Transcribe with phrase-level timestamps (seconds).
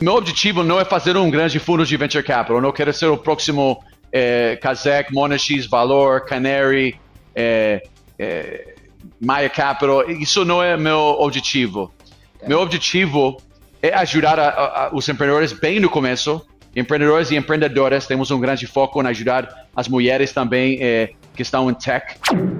[0.00, 2.56] Meu objetivo não é fazer um grande fundo de venture capital.
[2.56, 6.98] Eu não quero ser o próximo é, Kazek, Monax, Valor, Canary,
[7.34, 7.82] é,
[8.18, 8.74] é,
[9.20, 10.08] Maya Capital.
[10.10, 11.92] Isso não é meu objetivo.
[12.40, 12.48] É.
[12.48, 13.36] Meu objetivo
[13.82, 16.44] é ajudar a, a, os empreendedores bem no começo.
[16.76, 21.70] Empreendedores e empreendedoras, temos um grande foco em ajudar as mulheres também é, que estão
[21.70, 22.16] em tech.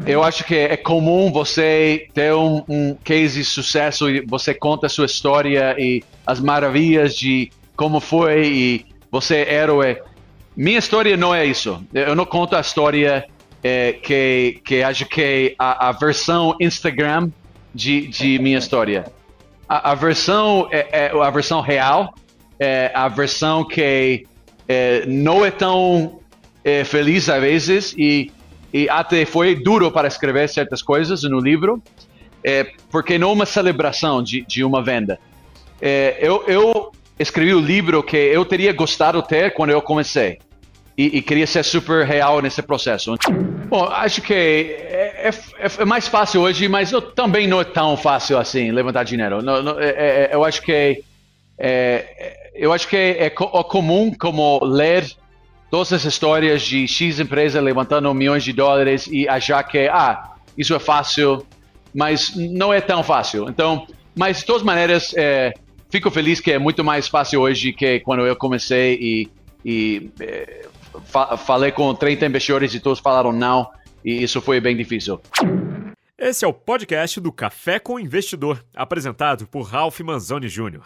[0.06, 4.86] Eu acho que é comum você ter um, um case de sucesso e você conta
[4.86, 9.98] a sua história e as maravilhas de como foi e você é herói.
[10.56, 11.82] Minha história não é isso.
[11.92, 13.26] Eu não conto a história
[13.62, 17.30] é, que, que acho que a, a versão Instagram
[17.74, 19.06] de, de minha história.
[19.68, 22.14] A, a versão é, é, a versão real,
[22.58, 24.26] é a versão que
[24.68, 26.20] é, não é tão
[26.86, 28.32] feliz às vezes e,
[28.74, 31.80] e até foi duro para escrever certas coisas no livro,
[32.42, 35.16] é, porque não é uma celebração de, de uma venda.
[35.80, 40.40] É, eu, eu escrevi o livro que eu teria gostado ter quando eu comecei.
[40.98, 43.14] E, e, queria ser super real nesse processo.
[43.68, 47.96] Bom, acho que é, é, é mais fácil hoje, mas não, também não é tão
[47.96, 49.40] fácil assim levantar dinheiro.
[49.40, 51.02] Não, não, é, é, eu acho que
[51.58, 55.04] é, eu acho que é, comum como ler
[55.70, 60.74] todas as histórias de X empresa levantando milhões de dólares e achar que ah isso
[60.74, 61.44] é fácil,
[61.94, 63.48] mas não é tão fácil.
[63.48, 65.14] Então, mas de todas maneiras
[65.94, 69.28] fico feliz que é muito mais fácil hoje que quando eu comecei e,
[69.64, 70.66] e é,
[71.04, 73.70] fa falei com 30 investidores e todos falaram não,
[74.04, 75.20] e isso foi bem difícil.
[76.18, 80.82] Esse é o podcast do Café com Investidor, apresentado por Ralph Manzoni Jr.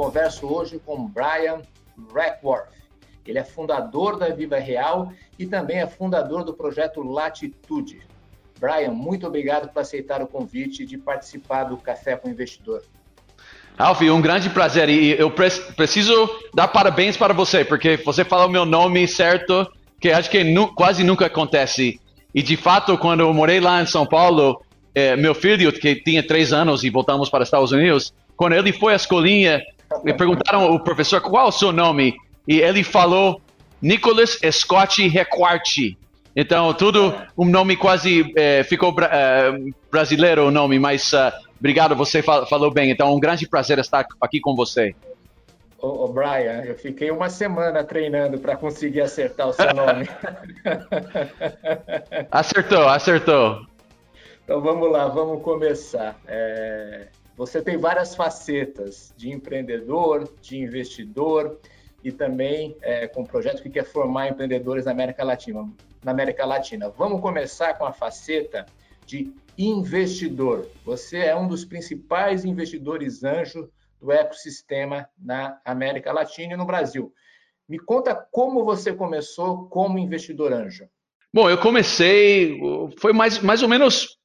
[0.00, 1.60] converso hoje com Brian
[2.14, 2.72] Rackworth.
[3.26, 8.00] Ele é fundador da Viva Real e também é fundador do projeto Latitude.
[8.58, 12.82] Brian, muito obrigado por aceitar o convite de participar do Café com o Investidor.
[13.76, 18.64] Alf, um grande prazer e eu preciso dar parabéns para você, porque você falou meu
[18.64, 22.00] nome certo, que acho que nu quase nunca acontece.
[22.34, 24.62] E de fato, quando eu morei lá em São Paulo,
[24.94, 28.72] é, meu filho, que tinha três anos e voltamos para os Estados Unidos, quando ele
[28.72, 29.60] foi à escolinha,
[30.04, 33.40] me perguntaram ao professor qual é o seu nome, e ele falou
[33.80, 35.98] Nicholas Scott Requarty.
[36.34, 39.52] Então, tudo, um nome quase é, ficou é,
[39.90, 42.90] brasileiro o nome, mas uh, obrigado, você fal falou bem.
[42.90, 44.94] Então, um grande prazer estar aqui com você.
[45.78, 50.08] Ô, ô Brian, eu fiquei uma semana treinando para conseguir acertar o seu nome.
[52.30, 53.66] acertou, acertou.
[54.44, 56.16] Então vamos lá, vamos começar.
[56.26, 57.06] É,
[57.40, 61.58] você tem várias facetas de empreendedor, de investidor
[62.04, 65.66] e também é, com um projeto que quer formar empreendedores na América Latina
[66.04, 66.90] na América Latina.
[66.90, 68.66] Vamos começar com a faceta
[69.06, 70.68] de investidor.
[70.84, 77.10] Você é um dos principais investidores anjo do ecossistema na América Latina e no Brasil.
[77.66, 80.86] Me conta como você começou como investidor anjo.
[81.32, 82.60] Bom, eu comecei,
[82.98, 84.18] foi mais, mais ou menos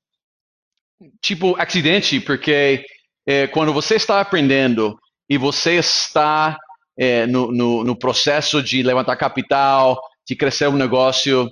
[1.21, 2.85] tipo acidente, porque
[3.25, 4.97] é, quando você está aprendendo
[5.29, 6.57] e você está
[6.97, 11.49] é, no, no, no, processo de levantar capital, de crescer um negócio,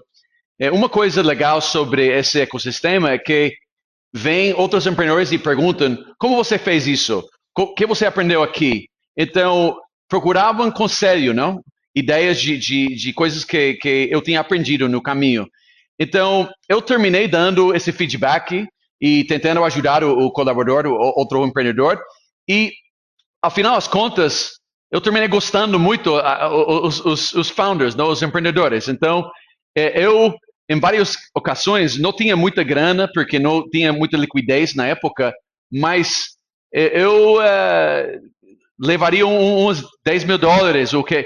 [0.60, 3.54] é, uma coisa legal sobre esse ecossistema é que
[4.14, 8.88] vem outros empreendedores e perguntam como você fez isso, o que você aprendeu aqui.
[9.18, 9.76] Então,
[10.08, 11.62] procuravam conselho, não?
[11.96, 15.48] Ideias de, de, de coisas que, que eu tinha aprendido no caminho.
[16.00, 18.68] Então, eu terminei dando esse feedback
[19.02, 22.02] e tentando ajudar o, o colaborador, o outro empreendedor.
[22.48, 22.72] E,
[23.42, 24.54] afinal das contas,
[24.92, 26.14] eu terminei gostando muito
[26.84, 28.88] os, os, os founders, não, os empreendedores.
[28.88, 29.28] Então,
[29.76, 30.36] é, eu,
[30.70, 35.34] em várias ocasiões, não tinha muita grana, porque não tinha muita liquidez na época,
[35.72, 36.34] mas
[36.72, 38.22] é, eu uh,
[38.80, 41.26] levaria uns 10 mil dólares o que,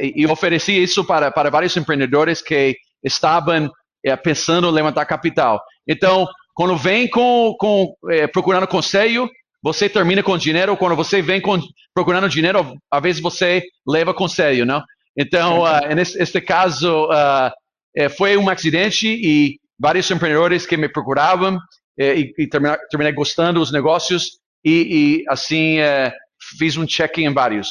[0.00, 5.62] e oferecia isso para, para vários empreendedores que estavam uh, pensando em levantar capital.
[5.86, 6.26] Então,
[6.58, 7.94] quando vem com, com
[8.32, 9.30] procurando conselho,
[9.62, 10.76] você termina com dinheiro.
[10.76, 11.56] Quando você vem com,
[11.94, 14.82] procurando dinheiro, às vezes você leva conselho, não?
[15.16, 17.52] Então, uh, nesse caso, uh,
[17.96, 21.60] é, foi um acidente e vários empreendedores que me procuravam
[21.96, 26.12] é, e, e terminei, terminei, gostando dos negócios e, e assim é,
[26.58, 27.68] fiz um check em vários.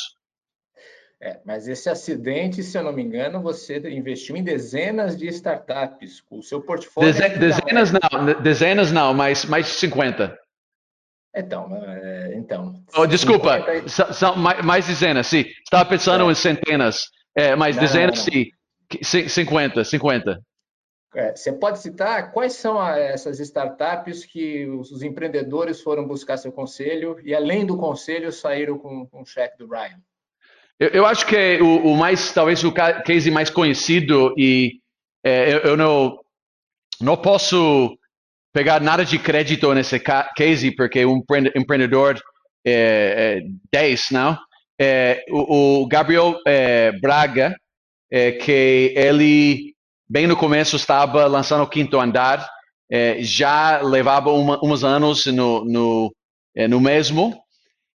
[1.20, 6.24] É, mas esse acidente, se eu não me engano, você investiu em dezenas de startups.
[6.30, 7.12] O seu portfólio.
[7.12, 10.38] Dezen, é dezenas não, dezenas não, mas mais de 50.
[11.36, 12.84] Então, é, então.
[12.96, 14.14] Oh, desculpa, 50...
[14.14, 15.46] são mais, mais dezenas, sim.
[15.64, 16.32] Estava pensando é.
[16.32, 17.06] em centenas,
[17.36, 18.32] é, mas não, dezenas, não, não.
[18.32, 19.28] sim.
[19.28, 20.42] 50, 50.
[21.16, 27.20] É, você pode citar quais são essas startups que os, empreendedores foram buscar seu conselho
[27.24, 30.00] e, além do conselho, saíram com, com o cheque do Ryan?
[30.80, 34.80] Eu, eu acho que o, o, mais, talvez o case mais conhecido e
[35.24, 36.20] é, eu, eu, não,
[37.02, 37.98] não posso
[38.54, 40.00] pegar nada de crédito nesse
[40.36, 41.24] case porque um
[41.56, 42.20] empreendedor
[42.66, 44.38] é, é 10, não?
[44.80, 47.56] É, o, o, Gabriel é, Braga,
[48.12, 49.76] é, que ele
[50.08, 52.48] bem no começo estava lançando o quinto andar,
[52.90, 56.16] é, já levava uma, uns anos no, no,
[56.56, 57.38] é, no mesmo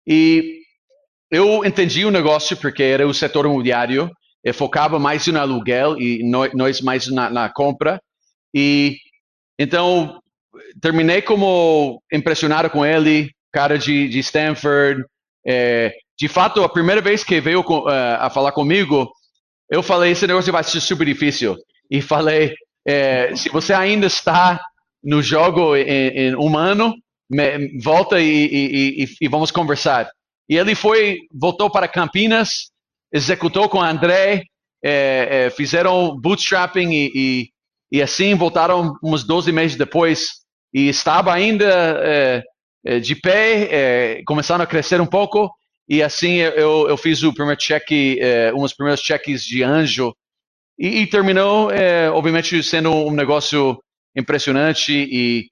[0.07, 0.62] e
[1.33, 4.11] eu entendi o negócio porque era o setor imobiliário,
[4.45, 6.23] eu focava mais no aluguel e
[6.55, 7.99] nós mais na, na compra.
[8.55, 8.99] E
[9.59, 10.21] então
[10.81, 15.05] terminei como impressionado com ele, cara de, de Stanford.
[15.47, 17.89] É, de fato, a primeira vez que veio uh,
[18.19, 19.11] a falar comigo,
[19.71, 21.57] eu falei esse negócio vai ser super difícil.
[21.91, 22.55] E falei,
[22.87, 24.61] é, se você ainda está
[25.03, 26.95] no jogo em, em um ano,
[27.31, 30.11] me, volta e, e, e, e vamos conversar.
[30.53, 32.71] E ele foi, voltou para Campinas,
[33.11, 34.43] executou com André,
[34.85, 37.49] é, é, fizeram bootstrapping e, e,
[37.91, 40.43] e, assim voltaram uns 12 meses depois.
[40.71, 41.65] E estava ainda
[42.05, 42.43] é,
[42.85, 45.51] é de pé, é, começando a crescer um pouco.
[45.89, 50.15] E assim eu, eu fiz o primeiro cheque, é, uns primeiros cheques de anjo.
[50.79, 51.71] E, e terminou,
[52.13, 53.83] obviamente, sendo um negócio
[54.15, 55.47] impressionante e,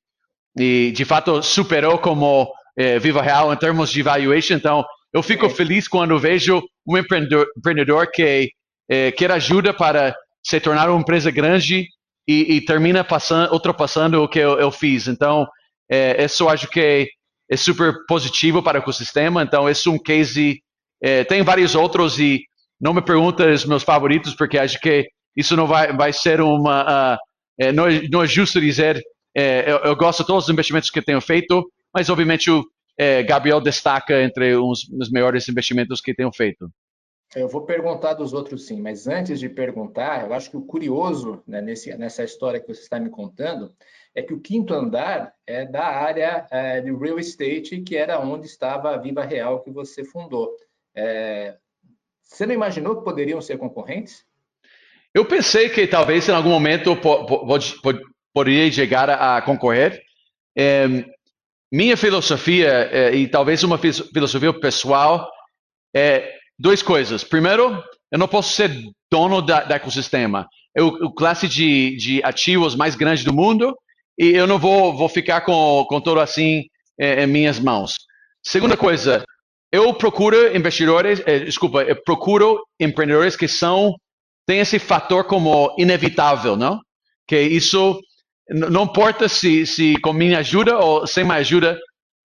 [0.58, 4.55] e de fato superou como é, Viva Real em termos de valuation.
[4.55, 5.50] Então, eu fico é.
[5.50, 8.50] feliz quando vejo um empreendedor, empreendedor que
[8.88, 11.87] é, quer ajuda para se tornar uma empresa grande
[12.27, 15.09] e, e termina passando, ultrapassando o que eu, eu fiz.
[15.09, 15.47] Então,
[15.91, 17.09] é, isso acho que
[17.50, 19.43] é super positivo para o ecossistema.
[19.43, 20.62] Então, esse é um case.
[21.03, 22.41] É, tem vários outros e
[22.81, 25.06] não me pergunta os meus favoritos, porque acho que
[25.37, 27.17] isso não vai, vai ser uma.
[27.61, 29.03] Uh, não, é, não, é, justo dizer.
[29.37, 32.65] É, eu, eu, gosto de todos os investimentos que tenho feito, mas obviamente o
[32.97, 36.71] é, Gabriel destaca entre os, os melhores investimentos que tenho feito.
[37.35, 41.41] Eu vou perguntar dos outros sim, mas antes de perguntar, eu acho que o curioso
[41.47, 43.73] né, nesse, nessa história que você está me contando
[44.15, 48.47] é que o quinto andar é da área é, de real estate, que era onde
[48.47, 50.51] estava a Viva Real que você fundou.
[50.93, 51.57] É,
[52.21, 54.25] você não imaginou que poderiam ser concorrentes?
[55.15, 56.97] Eu pensei que talvez em algum momento
[58.33, 60.03] poderia chegar a concorrer.
[60.57, 60.87] É,
[61.73, 65.31] minha filosofia, é, e talvez uma filosofia pessoal,
[65.95, 67.23] é duas coisas.
[67.25, 68.71] Primeiro, eu não posso ser
[69.11, 70.47] dono da, da ecossistema.
[70.75, 73.77] Eu, o classe de, de ativos mais grande do mundo
[74.19, 76.65] e eu não vou, vou ficar com, com tudo assim
[76.99, 77.97] é, em minhas mãos.
[78.43, 79.25] Segunda coisa,
[79.73, 83.95] eu procuro investidores, é, desculpa, eu procuro empreendedores que são
[84.47, 86.81] tem esse fator como inevitável, não?
[87.27, 88.01] Que isso
[88.50, 91.79] não importa se, se com minha ajuda ou sem minha ajuda,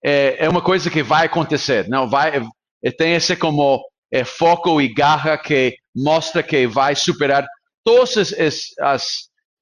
[0.04, 1.88] é, é uma coisa que vai acontecer.
[1.88, 2.42] Não vai,
[2.84, 7.46] é, tem esse como é, foco e garra que mostra que vai superar
[7.84, 8.34] todos os,
[8.80, 9.06] as,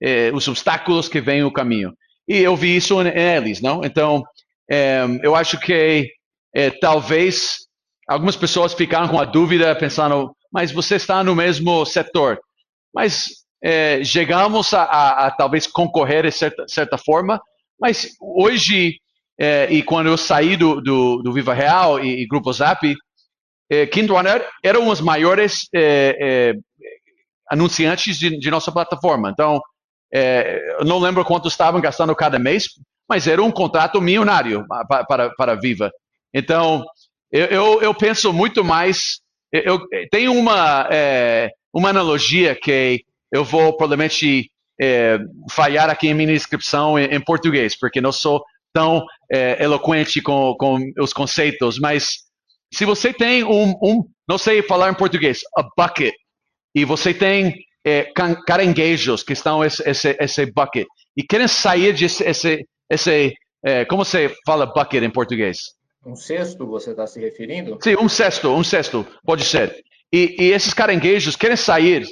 [0.02, 1.94] é, os obstáculos que vêm no caminho.
[2.28, 3.82] E eu vi isso neles, não?
[3.84, 4.24] Então,
[4.70, 6.10] é, eu acho que
[6.56, 7.58] é, talvez
[8.08, 12.40] algumas pessoas ficaram com a dúvida, pensando, mas você está no mesmo setor.
[12.94, 17.42] Mas é, chegamos a, a, a, talvez concorrer de certa, certa forma,
[17.80, 18.98] mas hoje,
[19.40, 22.94] é, e quando eu saí do, do, do Viva Real e, e Grupo Zap,
[23.72, 23.90] é,
[24.20, 26.54] Andar eram os maiores é, é,
[27.50, 29.30] anunciantes de, de, nossa plataforma.
[29.30, 29.62] Então,
[30.14, 32.68] é, eu não lembro quanto estavam gastando cada mês,
[33.10, 35.90] mas era um contrato milionário para, para, para Viva.
[36.34, 36.84] Então,
[37.32, 39.22] eu, eu, eu penso muito mais.
[39.52, 40.90] Eu, eu tenho uma,
[41.74, 43.04] uma analogia que
[43.34, 44.50] eu vou provavelmente
[44.80, 45.18] é,
[45.52, 50.56] falhar aqui em minha inscrição em, em, português, porque não sou tão é, eloquente com,
[50.56, 52.20] com os conceitos, mas
[52.72, 56.14] se você tem um, um, não sei falar em português, a bucket,
[56.76, 58.12] e você tem é,
[58.48, 60.86] caranguejos que estão esse, esse, esse bucket,
[61.18, 63.34] e querem sair desse esse, esse
[63.66, 65.58] é, como você fala bucket em português?
[66.06, 67.78] Um cesto, você está se referindo?
[67.82, 69.84] Sim, um cesto, um cesto, pode ser.
[70.12, 72.06] E, e esses caranguejos querem sair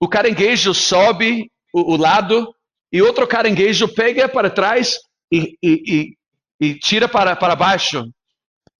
[0.00, 2.54] o caranguejo sobe o, o lado
[2.92, 4.98] e outro caranguejo pega para trás
[5.30, 8.10] e, e, e, e, tira para, para baixo.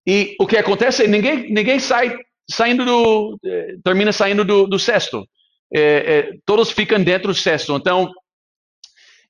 [0.06, 2.16] E o que acontece ninguém, ninguém sai
[2.50, 5.24] saindo do, eh, termina saindo do, do cesto.
[5.72, 7.76] É, é, todos ficam dentro do cesto.
[7.76, 8.10] Então,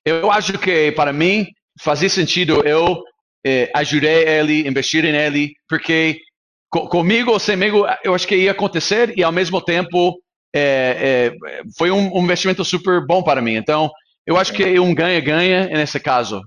[0.03, 1.45] eu acho que para mim
[1.79, 3.03] fazia sentido eu
[3.45, 6.19] é, ajudei ele, investir em ele, porque
[6.69, 10.19] co comigo ou semigo eu acho que ia acontecer e ao mesmo tempo
[10.53, 13.55] é, é, foi um, um, investimento super bom para mim.
[13.55, 13.89] Então,
[14.25, 16.41] eu acho que é um ganha-ganha nesse caso.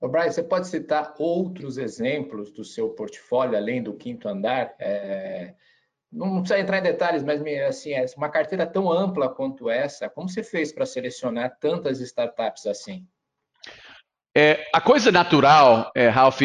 [0.00, 4.74] Ô Brian, você pode citar outros exemplos do seu portfólio, além do quinto andar?
[4.78, 5.54] É...
[6.12, 10.28] Não precisa entrar em detalhes, mas assim, é uma carteira tão ampla quanto essa, como
[10.28, 13.06] você fez para selecionar tantas startups assim?
[14.34, 16.42] É, a coisa natural, é, Ralph,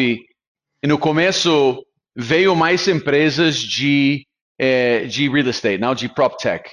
[0.84, 4.26] no começo veio mais empresas de,
[4.62, 6.70] é, de real estate, não de prop tech.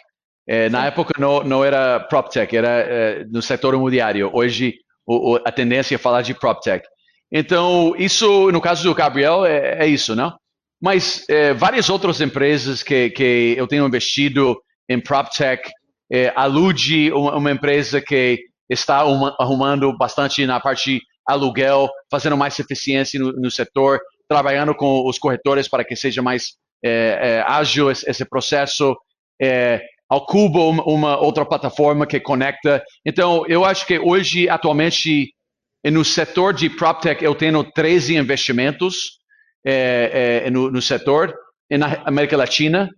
[0.48, 4.30] É, na época não, não era prop tech, era é, no setor imobiliário.
[4.32, 4.76] Hoje
[5.08, 6.86] o, o, a tendência é falar de prop tech.
[7.32, 10.36] Então, isso, no caso do Gabriel, é, é isso, não?
[10.82, 15.70] Mas é, várias outras empresas que, que eu tenho investido em PropTech,
[16.12, 22.38] é, a Lude, uma, uma, empresa que está uma, arrumando bastante na parte aluguel, fazendo
[22.38, 27.42] mais eficiência no, no, setor, trabalhando com os corretores para que seja mais é, é
[27.42, 28.96] ágil esse, esse processo.
[29.42, 32.84] É, ao Cubo, uma, outra plataforma que conecta.
[33.06, 35.32] Então, eu acho que hoje, atualmente,
[35.86, 39.20] no setor de PropTech, eu tenho 13 investimentos
[39.64, 41.36] é, no, no, setor,
[41.70, 42.90] na América Latina.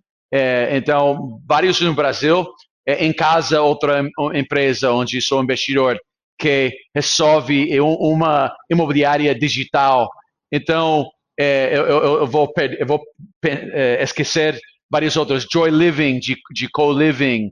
[0.70, 2.46] Então, vários no Brasil.
[2.86, 6.00] Em casa, outra empresa onde sou investidor
[6.42, 10.08] que resolve uma imobiliária digital.
[10.50, 11.08] Então,
[11.38, 13.02] é, eu, eu, eu, vou, eu vou
[13.44, 14.58] é, esquecer
[14.90, 17.50] vários outros, Joy Living, de, de co-living.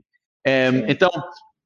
[0.87, 1.09] então,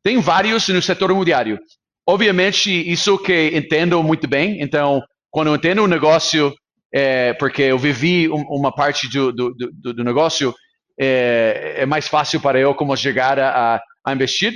[0.03, 1.59] tem vários no setor imobiliário.
[2.07, 4.61] Obviamente, isso que entendo muito bem.
[4.61, 6.53] Então, quando eu entendo um negócio,
[6.93, 10.53] é, porque eu vivi um, uma parte do, do, do, do negócio,
[10.99, 14.53] é, é, mais fácil para eu como chegar a, a investir.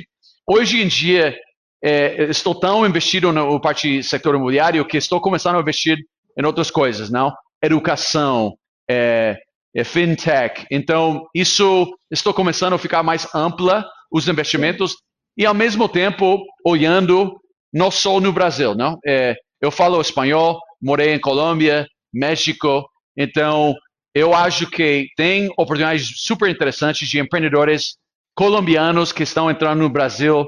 [0.47, 1.35] Hoje em dia,
[1.83, 5.97] é, estou tão investido no parte setor imobiliário que estou começando a investir
[6.37, 7.33] em outras coisas, não?
[7.61, 8.55] Educação,
[8.89, 9.37] é,
[9.75, 10.65] é, fintech.
[10.71, 14.95] Então, isso estou começando a ficar mais ampla os investimentos
[15.37, 17.39] e ao mesmo tempo olhando
[17.71, 18.97] não só no Brasil, não?
[19.05, 23.75] É, eu falo espanhol, morei em Colômbia, México, então
[24.13, 27.95] eu acho que tem oportunidades super interessantes de empreendedores
[28.35, 30.47] colombianos que estão entrando no Brasil.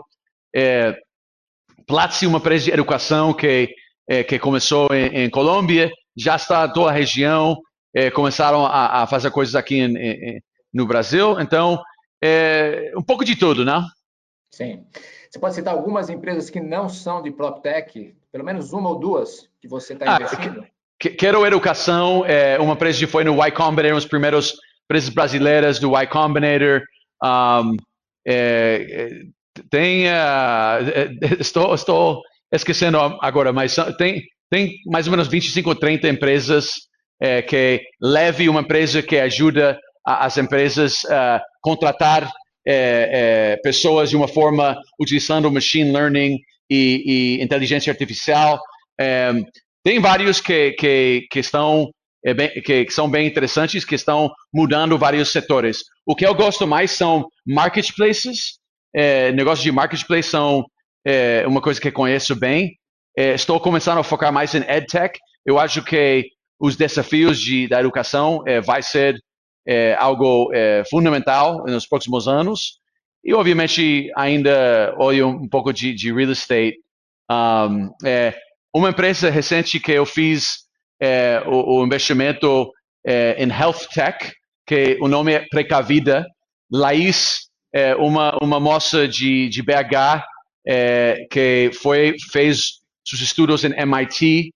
[0.56, 0.98] É,
[1.86, 3.70] Platzi, uma empresa de educação que,
[4.10, 5.92] é, que começou em, em Colômbia,
[6.22, 7.58] já está em toda a região,
[7.94, 10.42] é, começaram a, a, fazer coisas aqui em, em,
[10.74, 11.40] no Brasil.
[11.40, 11.82] Então,
[12.24, 13.86] é um pouco de tudo, não?
[14.52, 14.86] Sim.
[15.30, 19.50] Você pode citar algumas empresas que não são de PropTech, pelo menos uma ou duas
[19.60, 20.66] que você está ah, investindo?
[21.00, 24.54] Quero Educação, é uma empresa que foi no Y Combinator, uma das primeiras
[24.86, 26.82] empresas brasileiras do Y Combinator.
[27.24, 27.78] Um,
[28.28, 29.22] é,
[29.70, 30.84] tem, uh,
[31.40, 36.74] estou, estou esquecendo agora, mas tem, tem mais ou menos 25 ou 30 empresas
[37.22, 42.30] é, que leve uma empresa que ajuda as empresas a contratar
[42.68, 46.38] é, é, pessoas de uma forma utilizando machine learning
[46.70, 48.60] e, e inteligência artificial.
[49.00, 49.32] É,
[49.84, 51.90] tem vários que, que, que estão
[52.24, 55.80] é, bem, que, que, são bem interessantes, que estão mudando vários setores.
[56.06, 58.60] O que eu gosto mais são marketplaces.
[58.94, 60.66] É, negócios de marketplace são
[61.06, 62.76] é, uma coisa que conheço bem.
[63.16, 65.20] Estou começando a focar mais em edtech.
[65.46, 66.30] Eu acho que
[66.62, 69.20] os desafios de, da educação é, vai ser
[69.68, 72.80] é, algo é, fundamental nos próximos anos.
[73.24, 76.78] E, obviamente, ainda olho um pouco de, de real estate.
[77.30, 78.36] Um, é,
[78.74, 80.66] uma empresa recente que eu fiz
[81.02, 82.72] é, o, o, investimento
[83.06, 84.32] é, em health tech,
[84.66, 86.28] que o nome é Precavida.
[86.72, 90.24] Laís, é, uma, uma moça de, de BH,
[91.32, 94.52] que foi, fez seus estudos em MIT,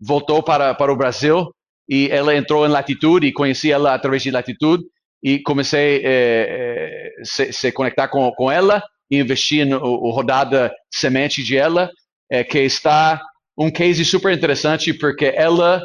[0.00, 1.52] voltou para, para o Brasil
[1.88, 4.84] e ela entrou em Latitude e conheci ela através de Latitude
[5.22, 10.72] e comecei a é, é, se, se, conectar com, com ela e investir no rodada
[10.92, 11.90] semente de ela,
[12.30, 13.20] é, que está
[13.56, 15.82] um case super interessante porque ela,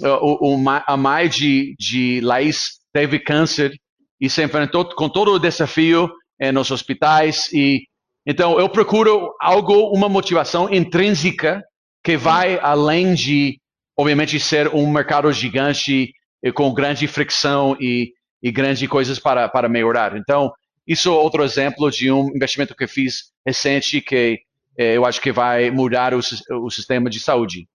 [0.00, 3.72] o, o, a mãe de, de Laís teve câncer
[4.20, 6.10] e se enfrentou com todo o desafio
[6.52, 7.84] nos hospitais e
[8.26, 11.62] então eu procuro algo, uma motivação intrínseca
[12.02, 13.60] que vai além de,
[13.96, 16.12] obviamente, ser um mercado gigante
[16.54, 20.16] com grande fricção e, e grandes coisas para, para melhorar.
[20.16, 20.52] Então,
[20.86, 24.40] isso é outro exemplo de um investimento que fiz recente que
[24.78, 26.20] eh, eu acho que vai mudar o,
[26.62, 27.68] o sistema de saúde.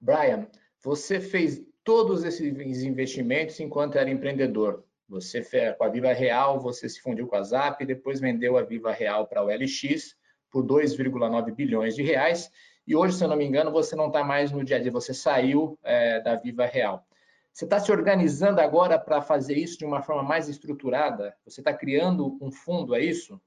[0.00, 0.46] Brian,
[0.82, 4.84] você fez todos esses investimentos enquanto era empreendedor.
[5.08, 5.42] Você
[5.78, 9.26] com a Viva Real, você se fundiu com a Zap, depois vendeu a Viva Real
[9.26, 10.16] para o LX
[10.50, 12.50] por 2,9 bilhões de reais
[12.88, 14.90] e hoje, se eu não me engano, você não está mais no dia a dia,
[14.90, 17.04] você saiu é, da Viva Real.
[17.52, 21.34] Você está se organizando agora para fazer isso de uma forma mais estruturada?
[21.44, 23.38] Você está criando um fundo, é isso?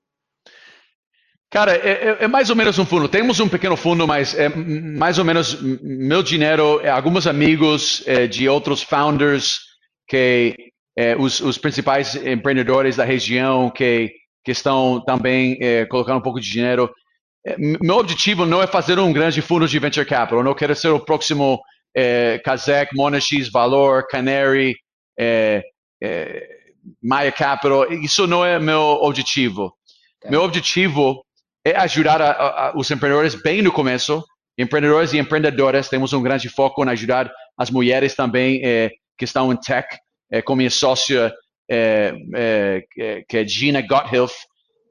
[1.50, 3.10] Cara, é, é, é, mais ou menos um fundo.
[3.10, 8.27] Temos um pequeno fundo, mas é mais ou menos meu dinheiro, é alguns amigos é,
[8.27, 9.62] de outros founders,
[10.08, 10.71] que
[11.01, 16.39] é, os, os, principais empreendedores da região que, que estão também é, colocando um pouco
[16.39, 16.91] de dinheiro.
[17.81, 20.39] meu objetivo não é fazer um grande fundo de venture capital.
[20.39, 21.60] Eu não quero ser o próximo
[21.96, 24.75] é, Kazek, Monash, Valor, Canary,
[27.01, 27.91] Maya Capital.
[27.91, 29.74] Isso não é meu objetivo.
[30.22, 30.29] Tá.
[30.29, 31.25] Meu objetivo
[31.65, 34.24] é ajudar a, a, os empreendedores bem no começo.
[34.55, 39.51] Empreendedores e empreendedoras, temos um grande foco em ajudar as mulheres também é, que estão
[39.51, 39.88] em tech,
[40.32, 41.34] é, com minha sócia,
[41.70, 44.34] é, é que é Gina Gotthilf.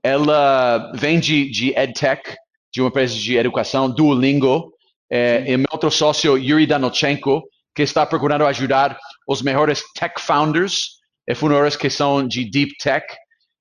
[0.03, 2.37] Ela vem de, de EdTech,
[2.73, 4.73] de uma empresa de educação, Duolingo.
[5.11, 7.43] É, e meu outro sócio, Yuri Danochenko,
[7.75, 11.01] que está procurando ajudar os melhores tech founders,
[11.35, 13.07] fundadores que são de deep tech.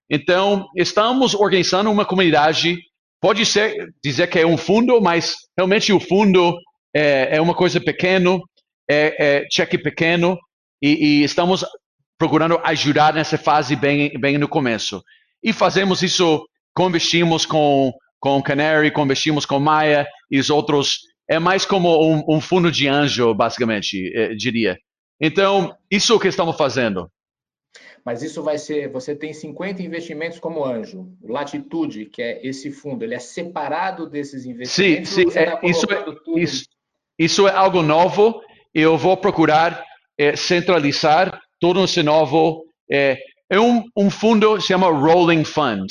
[0.09, 2.77] Então, estamos organizando uma comunidade
[3.21, 6.57] pode ser dizer que é um fundo, mas realmente o fundo
[6.95, 8.41] é, é uma coisa pequeno,
[8.89, 10.37] é, é cheque pequeno,
[10.81, 11.65] e, e, estamos
[12.17, 15.03] procurando ajudar nessa fase bem, bem no começo.
[15.43, 20.99] E fazemos isso, convestimos com, com Canary, convestimos com Maia e os outros.
[21.29, 24.77] É mais como um, um fundo de anjo, basicamente, é, diria.
[25.21, 27.09] Então, isso é o que estamos fazendo
[28.05, 31.07] mas isso vai ser, você tem 50 investimentos como anjo.
[31.21, 35.09] Latitude, que é esse fundo, ele é separado desses investimentos?
[35.09, 36.65] Sim, sim é, tá isso, é, isso,
[37.17, 38.41] isso, é algo novo.
[38.73, 39.83] Eu vou procurar
[40.19, 42.65] é, centralizar todo esse novo.
[42.91, 43.17] É,
[43.49, 45.87] é um, um fundo se chama Rolling Fund.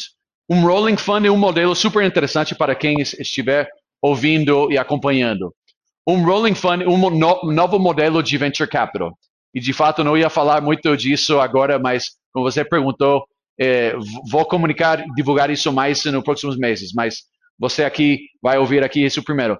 [0.49, 3.68] Um Rolling Fund é um modelo super interessante para quem estiver
[4.02, 5.52] ouvindo e acompanhando.
[6.06, 9.16] Um Rolling Fund é um no, novo modelo de Venture Capital.
[9.54, 13.25] E de fato não ia falar muito disso agora, mas como você perguntou,
[13.58, 13.94] é,
[14.30, 16.92] vou comunicar, divulgar isso mais nos próximos meses.
[16.94, 17.23] Mas
[17.58, 19.58] você aqui vai ouvir aqui isso primeiro.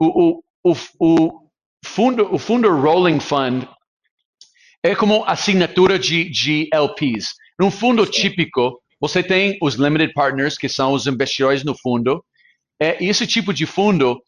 [0.00, 1.40] O, o, o, o
[1.84, 3.68] fundo, o fundo Rolling Fund
[4.84, 7.32] é como assinatura de, de LPs.
[7.58, 12.22] Num fundo típico, você tem os limited partners, que são os investidores no fundo.
[12.78, 14.20] É, esse tipo de fundo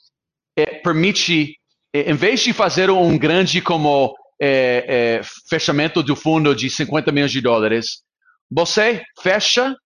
[0.57, 1.57] é, permite,
[1.95, 7.13] é, em vez de fazer um grande como é, é, fechamento do fundo de 50
[7.13, 8.03] milhões de dólares,
[8.51, 9.77] você fecha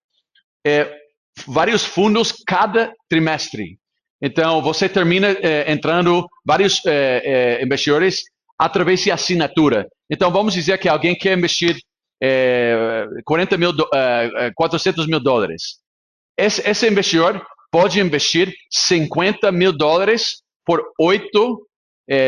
[0.65, 0.89] é,
[1.49, 3.77] vários fundos cada trimestre.
[4.23, 6.83] Então, você termina é, entrando vários
[7.63, 8.23] investidores
[8.61, 9.89] através de assinatura.
[10.11, 11.81] Então, vamos dizer que alguém quer investir
[13.25, 13.73] 40 mil,
[14.55, 15.79] 400 mil dólares.
[16.39, 17.43] Esse, esse investidor
[17.73, 21.67] pode investir 50 mil dólares por oito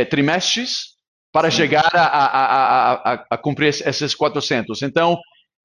[0.08, 0.92] trimestres
[1.30, 1.58] para Sim.
[1.58, 4.80] chegar a, a, a, a, cumprir esses 400.
[4.80, 5.18] Então,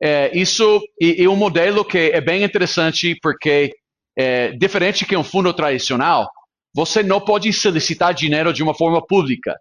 [0.04, 3.72] é, isso é um modelo que é bem interessante porque,
[4.18, 6.30] é, diferente que um fundo tradicional,
[6.76, 9.56] você não pode solicitar dinheiro de uma forma pública.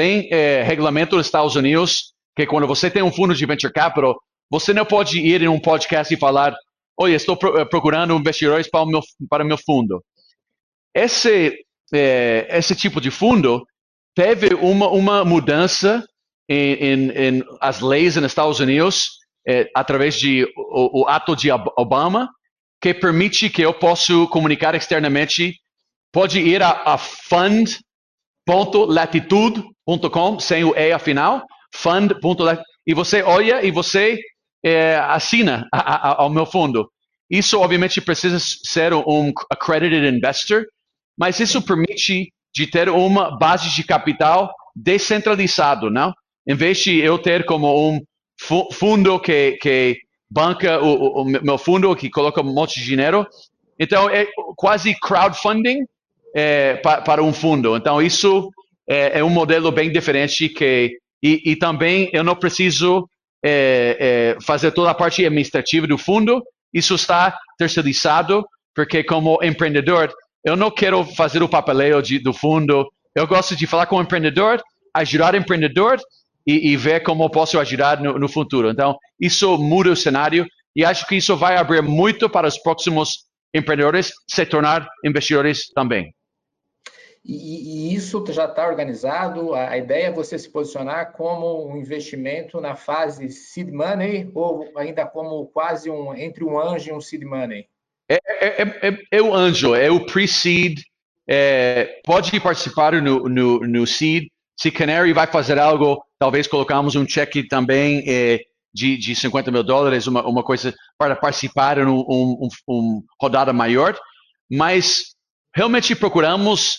[0.00, 4.18] Tem é, regulamento nos Estados Unidos que quando você tem um fundo de venture capital,
[4.50, 6.56] você não pode ir em um podcast e falar,
[6.98, 10.02] oi, estou é, procurando investidores para o meu, para o meu fundo.
[10.94, 11.54] Esse,
[11.92, 13.62] é, esse tipo de fundo
[14.14, 16.02] teve uma, uma mudança
[16.48, 21.50] em, em, em as leis nos Estados Unidos é, através de o, o, ato de
[21.76, 22.26] Obama
[22.80, 25.60] que permite que eu possa comunicar externamente
[26.10, 26.96] pode ir a, a
[28.48, 31.42] fund.latitude.com sem o e afinal
[31.74, 34.18] fund.latitude e você olha e você
[34.64, 36.90] é, assina a, a, ao meu fundo
[37.30, 40.64] isso obviamente precisa ser um accredited investor
[41.18, 46.12] mas isso permite de ter uma base de capital descentralizado, não?
[46.46, 48.00] Em vez de eu ter como um
[48.72, 49.98] fundo que, que
[50.30, 53.26] banca o, o, meu fundo, que coloca um monte de dinheiro,
[53.78, 54.26] então é
[54.56, 55.84] quase crowdfunding
[56.34, 57.76] é, para, um fundo.
[57.76, 58.50] Então isso
[58.88, 63.06] é, é, um modelo bem diferente que e, e também eu não preciso
[63.44, 66.42] é, é fazer toda a parte administrativa do fundo.
[66.72, 70.12] Isso está terceirizado porque como empreendedor
[70.44, 72.88] eu não quero fazer o papeleio de, do fundo.
[73.14, 74.62] Eu gosto de falar com o empreendedor,
[74.94, 75.98] ajudar o empreendedor
[76.46, 78.70] e, e ver como posso ajudar no, no, futuro.
[78.70, 83.24] Então, isso muda o cenário e acho que isso vai abrir muito para os próximos
[83.54, 86.12] empreendedores se tornar investidores também.
[87.24, 89.54] E, e isso já está organizado?
[89.54, 94.70] A, a, ideia é você se posicionar como um investimento na fase seed money ou
[94.76, 97.66] ainda como quase um entre um anjo e um seed money?
[98.08, 100.80] É, é, é, é, é o anjo, é o pre-seed.
[101.28, 104.28] É, pode participar no, no, no seed.
[104.58, 108.40] Se Canary vai fazer algo, talvez colocamos um cheque também é,
[108.74, 113.52] de, de 50 mil dólares, uma, uma coisa para participar em uma um, um, rodada
[113.52, 113.96] maior.
[114.50, 115.14] mas
[115.54, 116.76] realmente procuramos,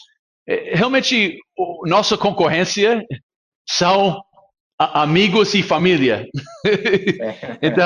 [0.48, 1.38] realmente
[1.86, 3.04] nossa concorrência
[3.68, 4.22] são
[4.78, 6.28] amigos e família.
[7.62, 7.86] então,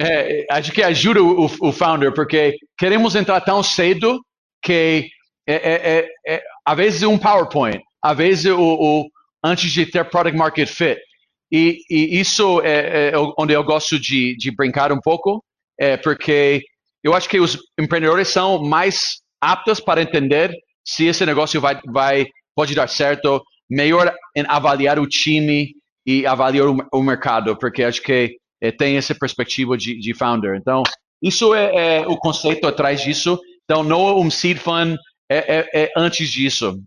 [0.00, 4.20] é, acho que ajuda o, o, founder, porque queremos entrar tão cedo
[4.62, 5.08] que
[5.46, 9.08] é, é, é, é às vezes um PowerPoint, às vezes o, o,
[9.42, 11.00] antes de ter product market fit.
[11.50, 15.42] E, e isso é, é, onde eu gosto de, de brincar um pouco,
[15.78, 16.64] é porque
[17.04, 20.52] eu acho que os empreendedores são mais aptos para entender
[20.86, 25.74] se esse negócio vai, vai pode dar certo, melhor em avaliar o time
[26.06, 30.54] e avaliar o, o mercado, porque acho que é, tem essa perspectiva de, de founder.
[30.56, 30.82] Então,
[31.20, 33.38] isso é, é, o conceito atrás disso.
[33.64, 34.96] Então, não um seed fund
[35.28, 36.80] é, é, é antes disso.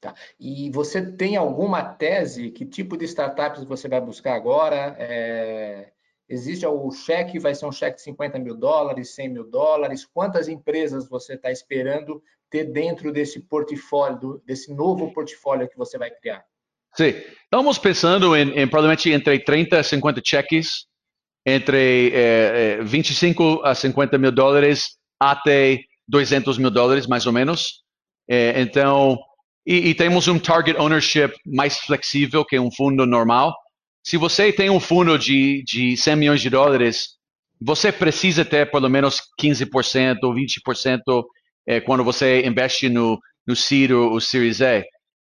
[0.00, 0.14] Tá.
[0.38, 2.50] E você tem alguma tese?
[2.50, 4.94] Que tipo de startups você vai buscar agora?
[4.98, 5.90] É...
[6.28, 10.06] Existe o cheque, vai ser um cheque de 50 mil dólares, 100 mil dólares?
[10.06, 12.22] Quantas empresas você está esperando
[12.54, 16.44] ter dentro desse portfólio, desse novo portfólio que você vai criar?
[16.96, 17.12] Sim,
[17.42, 20.86] estamos pensando em, em provavelmente entre 30 a 50 cheques,
[21.44, 27.82] entre eh, 25 a 50 mil dólares até 200 mil dólares, mais ou menos.
[28.30, 29.18] É, então,
[29.66, 33.52] e, e, temos um target ownership mais flexível que um fundo normal.
[34.06, 37.16] Se você tem um fundo de, de 100 milhões de dólares,
[37.60, 41.24] você precisa ter pelo menos 15% ou 20%
[41.66, 44.82] é, quando você investe no, no Seed ou Series A.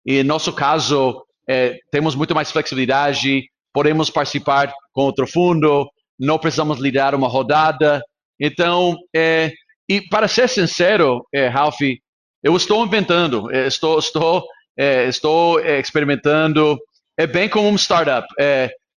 [0.05, 6.39] E no nosso caso, é, temos muito mais flexibilidade, podemos participar com outro fundo, não
[6.39, 8.01] precisamos liderar uma rodada.
[8.39, 9.51] Então, é,
[9.89, 11.79] e para ser sincero, é, Ralph,
[12.43, 14.43] eu estou inventando, é, estou, estou,
[14.77, 16.77] é, estou é, experimentando.
[17.17, 18.27] É bem como um startup.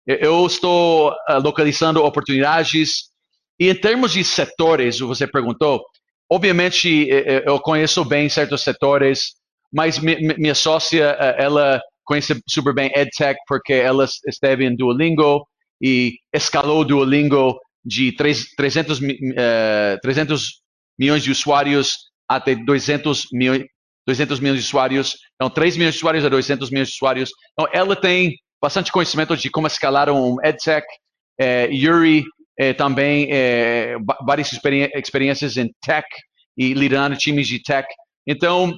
[0.07, 3.11] Eu estou uh, localizando oportunidades.
[3.59, 5.83] E em termos de setores, você perguntou,
[6.31, 7.09] obviamente
[7.45, 9.35] eu conheço bem certos setores,
[9.73, 11.05] mas minha sócia,
[11.39, 15.47] ela conhece super bem EdTech porque ela esteve em Duolingo
[15.81, 19.01] e escalou Duolingo de 300,
[20.03, 20.61] 300
[20.99, 21.97] milhões de usuários
[22.29, 23.65] até 200 milhões,
[24.07, 25.17] 200 milhões de usuários.
[25.35, 27.31] Então, 3 milhões de usuários a 200 milhões de usuários.
[27.53, 30.87] Então, ela tem bastante conhecimento de como escalar um EdTech.
[31.39, 32.25] É, Yuri
[32.61, 36.07] é, também é, várias experiências em tech
[36.59, 37.89] e liderando times de tech.
[38.27, 38.75] Então,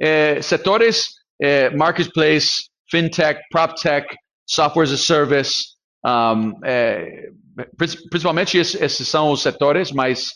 [0.00, 1.08] é, setores,
[1.42, 4.06] é, marketplace, fintech, proptech,
[4.46, 5.64] software as a service,
[6.06, 7.30] um, é,
[8.08, 10.34] principalmente esses, esses, são os setores, mas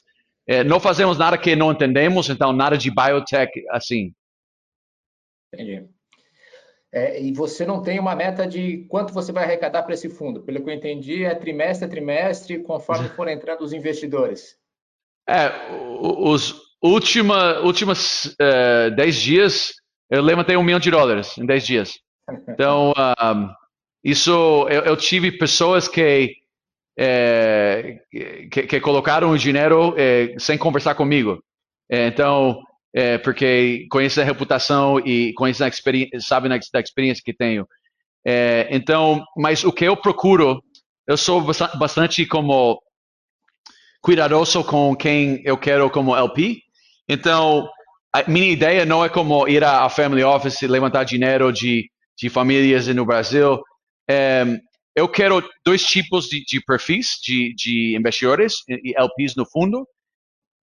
[0.48, 4.12] é, não fazemos nada que não entendemos, então nada de biotech assim.
[5.54, 5.88] Entendi.
[6.94, 10.42] É, e você não tem uma meta de quanto você vai arrecadar para esse fundo?
[10.42, 14.56] Pelo que eu entendi, é trimestre a trimestre, conforme forem entrando os investidores.
[15.26, 19.72] É, os última, últimos uh, 10 dias,
[20.10, 21.98] eu levantei um milhão de dólares em 10 dias.
[22.48, 23.54] Então, um, ah,
[24.04, 26.34] isso, eu, eu tive pessoas que
[26.94, 28.00] é,
[28.50, 31.42] que, que, colocaram o dinheiro é, sem conversar comigo.
[31.90, 32.60] É, então,
[32.94, 37.66] é, porque conhece a reputação e conhece a experiência, sabe da experiência que tenho.
[38.24, 40.62] É, então, mas o que eu procuro,
[41.06, 41.42] eu sou
[41.78, 42.80] bastante como
[44.00, 46.60] cuidadoso com quem eu quero como LP.
[47.08, 47.68] Então,
[48.12, 52.28] a minha ideia não é como ir à family office e levantar dinheiro de, de
[52.28, 53.62] famílias no Brasil.
[54.08, 54.44] É,
[54.94, 59.86] eu quero dois tipos de, de perfis de, de, investidores e LPs no fundo.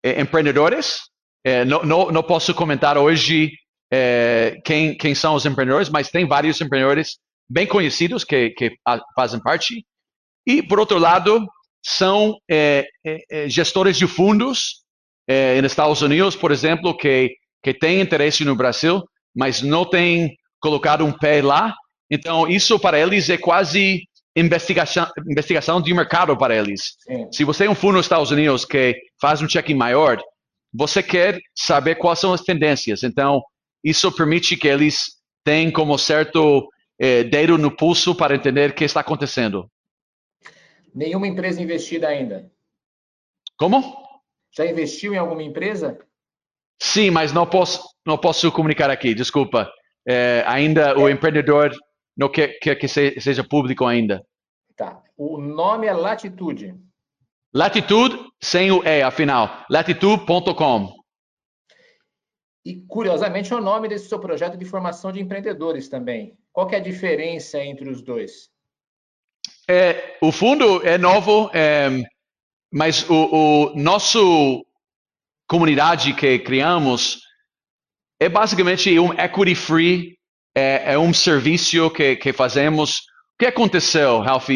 [0.05, 1.01] É, empreendedores.
[1.45, 3.53] É, não, não, não, posso comentar hoje
[3.93, 8.73] é, quem, quem são os empreendedores, mas tem vários empreendedores bem conhecidos que, que
[9.15, 9.85] fazem parte.
[10.47, 11.45] E, por outro lado,
[11.85, 14.83] são é, é, é, gestores de fundos
[15.63, 19.03] nos Estados Unidos, por exemplo, que, que têm interesse no Brasil,
[19.35, 21.75] mas não têm colocado um pé lá.
[22.11, 24.03] Então, isso para eles é quase
[24.37, 26.97] investigação, investigação de mercado para eles.
[27.01, 27.29] Sim.
[27.33, 30.21] Se você é um fundo nos Estados Unidos que faz um check-in maior,
[30.73, 33.03] você quer saber quais são as tendências.
[33.03, 33.43] Então,
[33.85, 38.85] isso permite que eles tenham como certo eh, dedo no pulso para entender o que
[38.85, 39.69] está acontecendo.
[40.95, 42.51] Nenhuma empresa investida ainda?
[43.57, 43.83] Como?
[44.55, 45.99] Já investiu em alguma empresa?
[46.81, 49.71] Sim, mas não posso, não posso comunicar aqui, desculpa.
[50.07, 50.95] É, ainda é.
[50.95, 51.71] o empreendedor
[52.17, 54.25] não quer, quer que seja público ainda.
[54.77, 55.03] Tá.
[55.17, 56.75] O nome é Latitude.
[57.55, 59.65] Latitude sem o E, afinal.
[59.69, 61.03] Latitude.com.
[62.65, 66.37] E, curiosamente, é o nome desse seu projeto de formação de empreendedores também.
[66.53, 68.51] Qual é a diferença entre os dois?
[69.69, 71.89] É, o fundo é novo, é,
[72.73, 74.65] mas o, o, nosso
[75.47, 77.21] comunidade que criamos
[78.21, 80.19] é basicamente um equity free,
[80.55, 82.99] é, é um serviço que, que fazemos.
[83.35, 84.49] O que aconteceu, Ralph?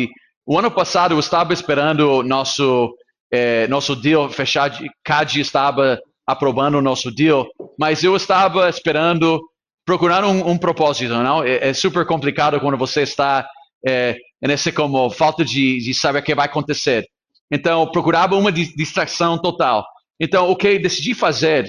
[0.47, 2.95] O ano passado eu estava esperando nosso
[3.33, 9.41] é, nosso deal fechado, CAD estava aprovando o nosso deal, mas eu estava esperando
[9.85, 11.43] procurar um, um propósito, não?
[11.43, 13.49] É, é, super complicado quando você está
[13.87, 17.05] é, nesse como falta de, de saber o que vai acontecer.
[17.51, 19.85] Então, procurava uma distração total.
[20.21, 21.69] Então, o que decidi fazer,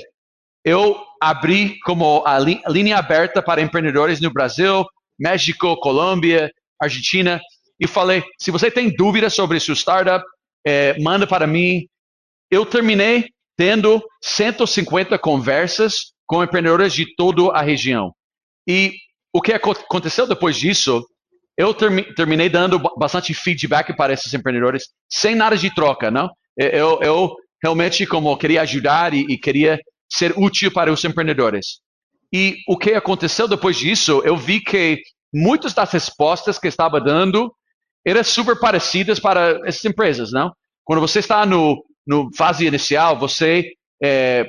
[0.66, 4.86] eu abri como a linha aberta para empreendedores no Brasil,
[5.20, 7.40] México, Colômbia, Argentina,
[7.80, 10.26] e falei: se você tem dúvidas sobre seu startup,
[10.66, 11.86] é, manda para mim.
[12.50, 18.13] Eu terminei tendo 150 conversas com empreendedores de toda a região.
[18.68, 18.94] E
[19.34, 21.06] o que aconteceu depois disso,
[21.58, 26.30] eu terminei dando bastante feedback para esses empreendedores, sem nada de troca, não?
[26.56, 29.80] Eu, eu realmente como queria ajudar e, e queria
[30.12, 31.80] ser útil para os empreendedores.
[32.34, 35.02] E o que aconteceu depois disso, eu vi que
[35.34, 37.54] muitas das respostas que estava dando
[38.10, 40.52] eram super parecidas para essas empresas, não?
[40.84, 44.46] Quando você está no, no fase inicial, você é,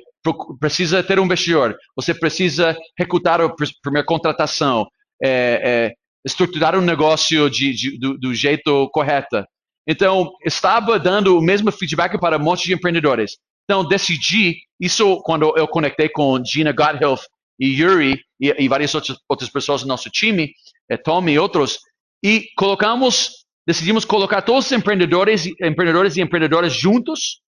[0.60, 4.86] precisa ter um investidor, você precisa recrutar a primeira contratação,
[5.22, 5.94] é, é,
[6.24, 9.44] estruturar um negócio de, de, do, do, jeito correto.
[9.86, 13.38] Então, estava dando o mesmo feedback para um monte de empreendedores.
[13.64, 17.22] Então, decidi, isso quando eu conectei com Gina Gotthilf
[17.58, 20.52] e Yuri e, e várias outras, outras pessoas do nosso time,
[20.90, 21.78] é, Tom e outros,
[22.22, 27.42] e colocamos, decidimos colocar todos os empreendedores, empreendedores e empreendedoras juntos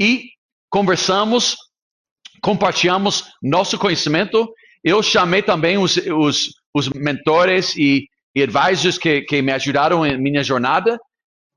[0.00, 0.30] e
[0.70, 1.54] conversamos,
[2.42, 4.50] compartilhamos nosso conhecimento.
[4.82, 10.16] Eu chamei também os, os, os mentores e, e advisors que, que me ajudaram em
[10.16, 10.98] minha jornada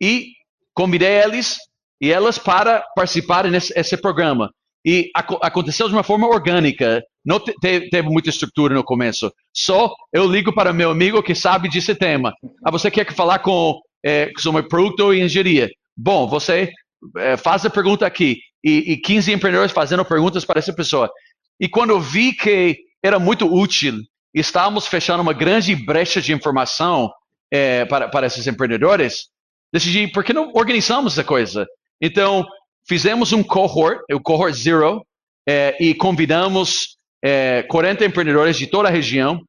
[0.01, 0.33] e
[0.73, 1.55] convidei eles
[2.01, 4.51] e elas para participar nesse programa.
[4.85, 9.31] E ac aconteceu de uma forma orgânica, não te teve muita estrutura no começo.
[9.55, 12.33] Só eu ligo para meu amigo que sabe desse tema.
[12.65, 15.69] Ah, você quer falar com é, sobre produto e engenharia?
[15.95, 16.71] Bom, você
[17.17, 18.39] é, faz a pergunta aqui.
[18.63, 21.11] E, e 15 empreendedores fazendo perguntas para essa pessoa.
[21.59, 23.99] E quando eu vi que era muito útil,
[24.33, 27.11] estávamos fechando uma grande brecha de informação
[27.51, 29.27] é, para, para esses empreendedores,
[29.71, 31.67] decidi, por que não organizamos essa coisa?
[32.01, 32.45] Então,
[32.87, 35.05] fizemos um cohort, o cohort zero,
[35.47, 39.41] é, e convidamos é, 40 empreendedores de toda a região.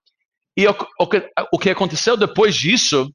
[0.57, 3.11] E o, o, que, o que, aconteceu depois disso,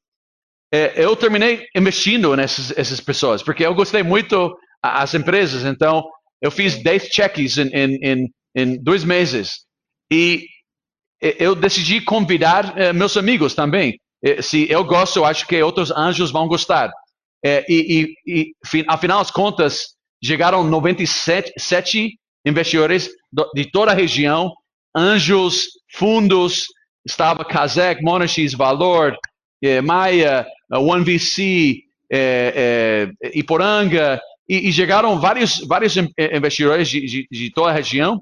[0.72, 5.64] é, eu terminei investindo nessas, nessas pessoas, porque eu gostei muito as empresas.
[5.66, 6.04] Então,
[6.42, 9.66] eu fiz 10 cheques em, em, em, em dois meses.
[10.12, 10.46] E
[11.22, 14.00] eu decidi convidar eh, meus amigos também.
[14.24, 16.92] Eh, se eu gosto, eu acho que outros anjos vão gostar.
[17.44, 23.10] É, e, e, e, afinal das contas, chegaram 97 sete investidores
[23.54, 24.52] de toda a região,
[24.96, 26.66] anjos, fundos,
[27.06, 29.16] estava Kazek, Monash, Valor,
[29.64, 29.82] é,
[30.70, 37.70] Maia, OneVC, é, é, Iporanga, e, e, chegaram vários, vários investidores de, de, de, toda
[37.70, 38.22] a região,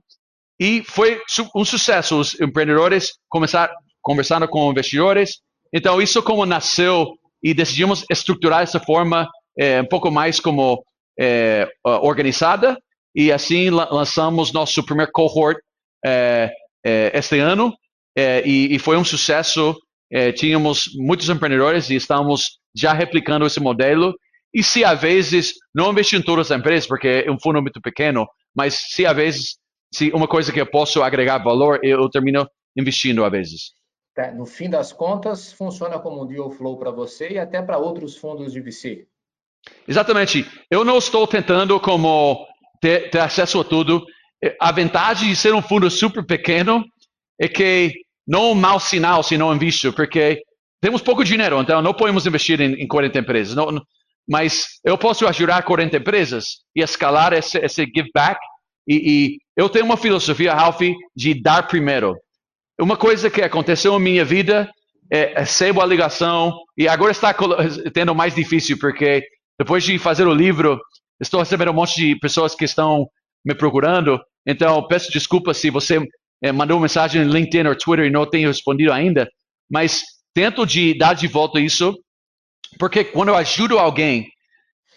[0.60, 1.21] e foi
[1.55, 2.19] um sucesso.
[2.19, 5.39] Os empreendedores começaram conversando com investidores.
[5.73, 10.83] Então, isso como nasceu e decidimos estruturar essa forma é, um pouco mais como
[11.19, 12.77] é, organizada
[13.15, 15.57] e assim lançamos nosso primeiro cohort
[16.05, 16.51] é,
[16.86, 17.73] é este ano
[18.15, 19.75] é, e, e, foi um sucesso.
[20.12, 24.15] É, tínhamos muitos empreendedores e estamos já replicando esse modelo.
[24.54, 27.82] E se às vezes, não investir em todas as empresas, porque é um fundo muito
[27.82, 29.58] pequeno, mas se às vezes,
[29.93, 33.78] se uma coisa que eu posso agregar valor, eu termino investindo às vezes.
[34.15, 37.78] Tá, no fim das contas, funciona como um deal flow para você e até para
[37.78, 39.08] outros fundos de VC.
[39.88, 40.46] Exatamente.
[40.72, 42.48] Eu não estou tentando como
[42.82, 44.04] ter, ter, acesso a tudo.
[44.60, 46.84] A vantagem de ser um fundo super pequeno
[47.39, 47.93] é que
[48.28, 50.42] não é um mau sinal se não invisto, porque
[50.82, 53.56] temos pouco dinheiro, então não podemos investir em, em 40 empresas.
[53.56, 53.82] Não, não,
[54.28, 58.40] mas eu posso ajudar 40 empresas e escalar esse, esse give back.
[58.88, 60.82] E, e eu tenho uma filosofia, Ralph,
[61.16, 62.16] de dar primeiro.
[62.80, 64.70] Uma coisa que aconteceu na minha vida,
[65.12, 67.34] é, recebo a ligação e agora está
[67.94, 69.24] tendo mais difícil porque
[69.58, 70.80] depois de fazer o livro,
[71.20, 73.08] estou recebendo um monte de pessoas que estão
[73.44, 74.20] me procurando.
[74.46, 76.00] Então, peço desculpa se você
[76.41, 79.30] é, mandou mensagem no LinkedIn ou Twitter e não tenho respondido ainda,
[79.69, 81.97] mas tento de dar de volta isso,
[82.80, 84.28] porque quando eu ajudo alguém,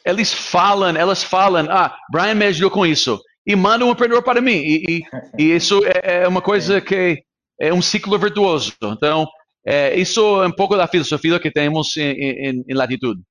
[0.05, 4.41] eles falam, elas falam, ah, Brian me ajudou com isso, e mandam um empreendedor para
[4.41, 4.57] mim.
[4.57, 5.03] E, e,
[5.39, 7.23] e isso é, é uma coisa que
[7.61, 8.73] é um ciclo virtuoso.
[8.83, 9.27] Então,
[9.67, 13.23] é, isso é um pouco da filosofia que temos em, em, em Latitude.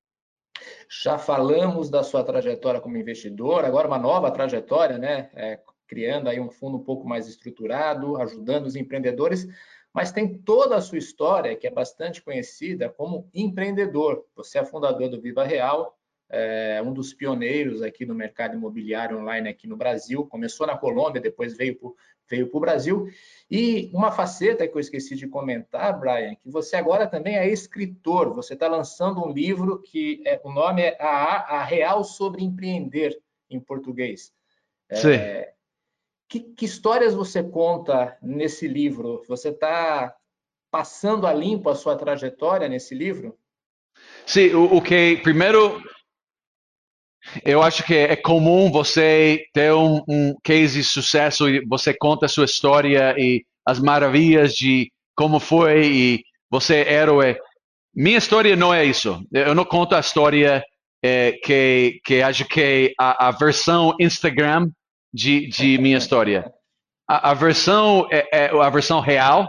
[1.02, 5.30] Já falamos da sua trajetória como investidor, agora uma nova trajetória, né?
[5.34, 5.58] É,
[5.90, 9.48] criando aí um fundo um pouco mais estruturado, ajudando os empreendedores,
[9.92, 14.24] mas tem toda a sua história, que é bastante conhecida como empreendedor.
[14.36, 15.98] Você é fundador do Viva Real,
[16.28, 20.24] é um dos pioneiros aqui no mercado imobiliário online aqui no Brasil.
[20.26, 21.90] Começou na Colômbia, depois veio para
[22.30, 23.08] veio o Brasil.
[23.50, 28.32] E uma faceta que eu esqueci de comentar, Brian, que você agora também é escritor.
[28.34, 33.20] Você está lançando um livro que é, o nome é a, a Real sobre Empreender,
[33.50, 34.32] em português.
[34.92, 35.16] Sim.
[36.30, 39.20] Que, que histórias você conta nesse livro?
[39.26, 40.14] Você está
[40.70, 43.36] passando a limpo a sua trajetória nesse livro?
[44.24, 45.82] Sim, o, o, que primeiro
[47.44, 52.26] eu acho que é comum você ter um, um case de sucesso e você conta
[52.26, 57.36] a sua história e as maravilhas de como foi e você é herói.
[57.92, 59.20] Minha história não é isso.
[59.32, 60.62] Eu não conto a história
[61.02, 64.70] é, que que acho que a, a versão Instagram
[65.12, 66.52] de, de minha história.
[67.08, 69.48] A, a versão é, é, a versão real,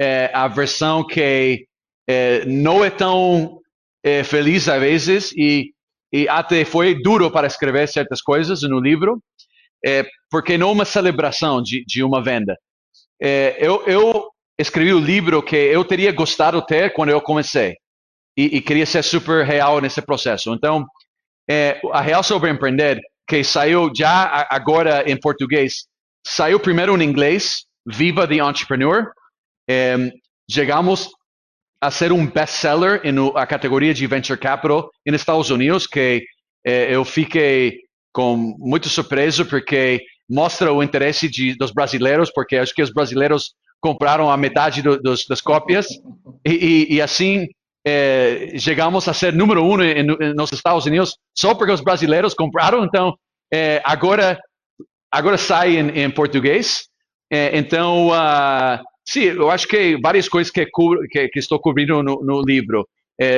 [0.00, 1.66] é a versão que
[2.08, 3.60] é, não é tão
[4.02, 5.72] é, feliz às vezes e,
[6.12, 9.22] e até foi duro para escrever certas coisas no livro,
[9.84, 12.56] é, porque não é uma celebração de, de uma venda.
[13.20, 17.76] É, eu, eu escrevi o livro que eu teria gostado ter quando eu comecei
[18.36, 20.52] e, e queria ser super real nesse processo.
[20.54, 20.86] Então,
[21.48, 25.86] é, a real sobre empreender que saiu já agora em português,
[26.26, 29.06] saiu primeiro em inglês, Viva the Entrepreneur.
[29.70, 29.96] É,
[30.50, 31.08] chegamos
[31.80, 36.24] a ser um best-seller na categoria de Venture Capital nos Estados Unidos, que
[36.66, 37.78] é, eu fiquei
[38.12, 43.54] com muito surpreso, porque mostra o interesse de, dos brasileiros, porque acho que os brasileiros
[43.80, 45.86] compraram a metade do, dos, das cópias,
[46.44, 47.46] e, e, e assim
[47.86, 52.34] é, chegamos a ser número um em, em, nos Estados Unidos só porque os brasileiros
[52.34, 52.84] compraram.
[52.84, 53.14] Então,
[53.52, 54.38] é, agora,
[55.10, 56.88] agora sai em, em português.
[57.32, 60.66] É, então, uh, sim, eu acho que várias coisas que,
[61.10, 62.86] que, que estou cobrindo no, no livro.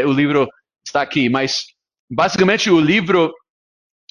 [0.06, 0.48] O livro
[0.86, 1.64] está aqui, mas
[2.08, 3.34] basicamente o livro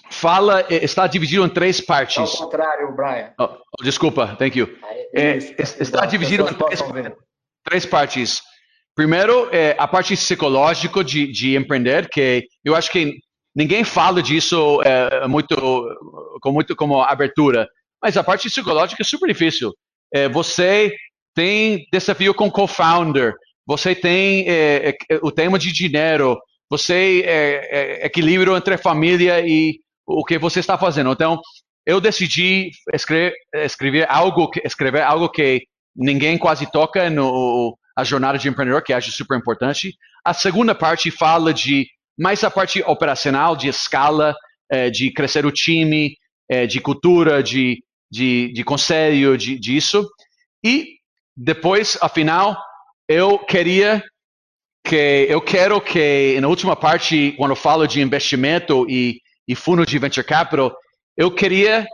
[0.10, 2.18] fala está dividido em três partes.
[2.18, 3.34] Ao contrário, Brian.
[3.40, 4.68] Oh, desculpa, thank you.
[5.16, 6.84] É, está dividido em três,
[7.64, 8.42] três partes.
[8.96, 13.14] Primeiro, é a parte psicológica de, de empreender, que eu acho que
[13.56, 15.56] ninguém fala disso é, muito,
[16.42, 17.68] com muito como abertura,
[18.02, 19.74] mas a parte psicológica é super difícil.
[20.14, 20.94] É, você
[21.34, 23.34] tem desafio com co-founder,
[23.66, 26.38] você tem é, é o tema de dinheiro,
[26.70, 31.12] você é, é, equilíbrio entre família e o que você está fazendo.
[31.12, 31.40] Então,
[31.86, 35.64] eu decidi escrever, escrever algo, escrever algo que
[35.96, 39.96] ninguém quase toca no a jornada de empreendedor, que acho super importante.
[40.24, 44.36] A segunda parte fala de mais a parte operacional, de escala,
[44.70, 46.16] é, de crescer o time,
[46.50, 50.08] é, de cultura, de, de, de conselho, de, disso.
[50.64, 50.98] E
[51.36, 52.58] depois, afinal,
[53.08, 54.04] eu queria
[54.84, 59.86] que eu quero que na última parte, quando eu falo de investimento e, e fundos
[59.86, 60.76] de venture capital,
[61.18, 61.86] eu queria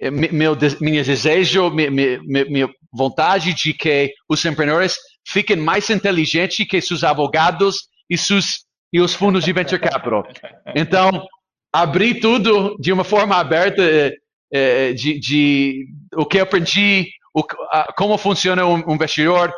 [0.00, 6.80] é, meu, meu desejo, minha, minha vontade de que os empreendedores fiquem mais inteligentes que
[6.80, 10.24] seus advogados e, seus, e os fundos de venture capital.
[10.74, 11.26] Então,
[11.72, 14.12] abrir tudo de uma forma aberta é,
[14.52, 17.42] é, de, de, o que eu aprendi, o,
[17.96, 19.52] como funciona um, investidor,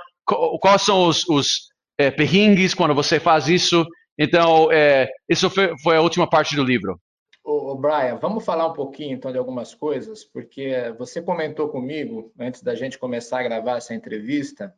[0.61, 1.63] quais são os, os
[1.99, 3.85] é, perrengues quando você faz isso.
[4.17, 6.99] Então, é, isso foi, foi, a última parte do livro.
[7.47, 12.63] Ô, Brian, vamos falar um pouquinho então de algumas coisas, porque você comentou comigo, antes
[12.63, 14.75] da gente começar a gravar essa entrevista,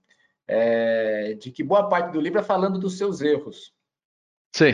[0.48, 3.72] é, de que boa parte do livro é falando dos seus erros.
[4.52, 4.72] Sim.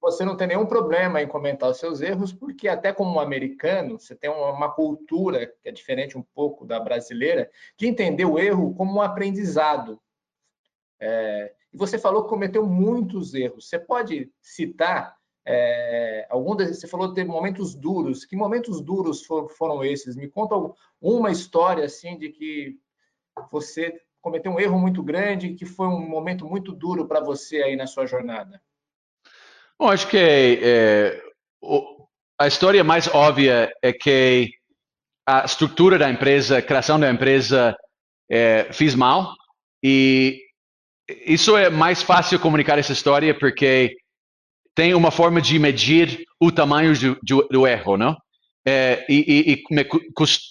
[0.00, 4.16] Você não tem nenhum problema em comentar os seus erros, porque até como americano, você
[4.16, 8.96] tem uma cultura que é diferente um pouco da brasileira, de entender o erro como
[8.96, 10.00] um aprendizado.
[10.98, 13.68] É, e você falou que cometeu muitos erros.
[13.68, 15.17] Você pode citar
[15.50, 18.26] é, algum você falou de momentos duros.
[18.26, 20.14] Que momentos duros for, foram esses?
[20.14, 20.54] Me conta
[21.00, 22.76] uma história assim de que
[23.50, 27.76] você cometeu um erro muito grande, que foi um momento muito duro para você aí
[27.76, 28.60] na sua jornada?
[29.78, 30.18] Bom, acho que
[30.62, 31.22] é,
[31.62, 32.06] o,
[32.38, 34.52] a história mais óbvia é que
[35.26, 37.74] a estrutura da empresa, a criação da empresa,
[38.30, 39.32] é, fiz mal
[39.82, 40.42] e
[41.08, 43.96] isso é mais fácil comunicar essa história porque
[44.78, 48.16] tem uma forma de medir o tamanho do, do, do erro, não?
[48.64, 49.84] É, e, e, e, me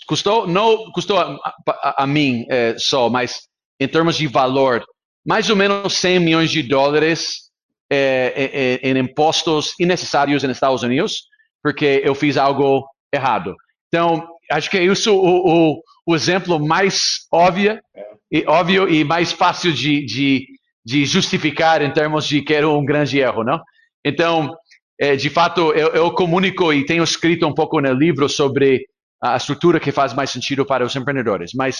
[0.05, 3.43] custou, não custou a, a, a mim é, só, mas
[3.80, 4.84] em termos de valor,
[5.25, 7.43] mais ou menos 100 milhões de dólares
[7.89, 11.21] é, é, é, em impostos innecessários nos Estados Unidos,
[11.63, 13.55] porque eu fiz algo errado.
[13.88, 18.05] Então, acho que é isso o, o, o exemplo mais óbvio, é.
[18.30, 20.45] e, óbvio e mais fácil de, de,
[20.86, 23.61] de, justificar em termos de que era um grande erro, não?
[24.07, 24.55] Então,
[24.99, 28.87] é, de fato, eu, eu, comunico e tenho escrito um pouco no livro sobre
[29.21, 31.79] a estrutura que faz mais sentido para os empreendedores, mas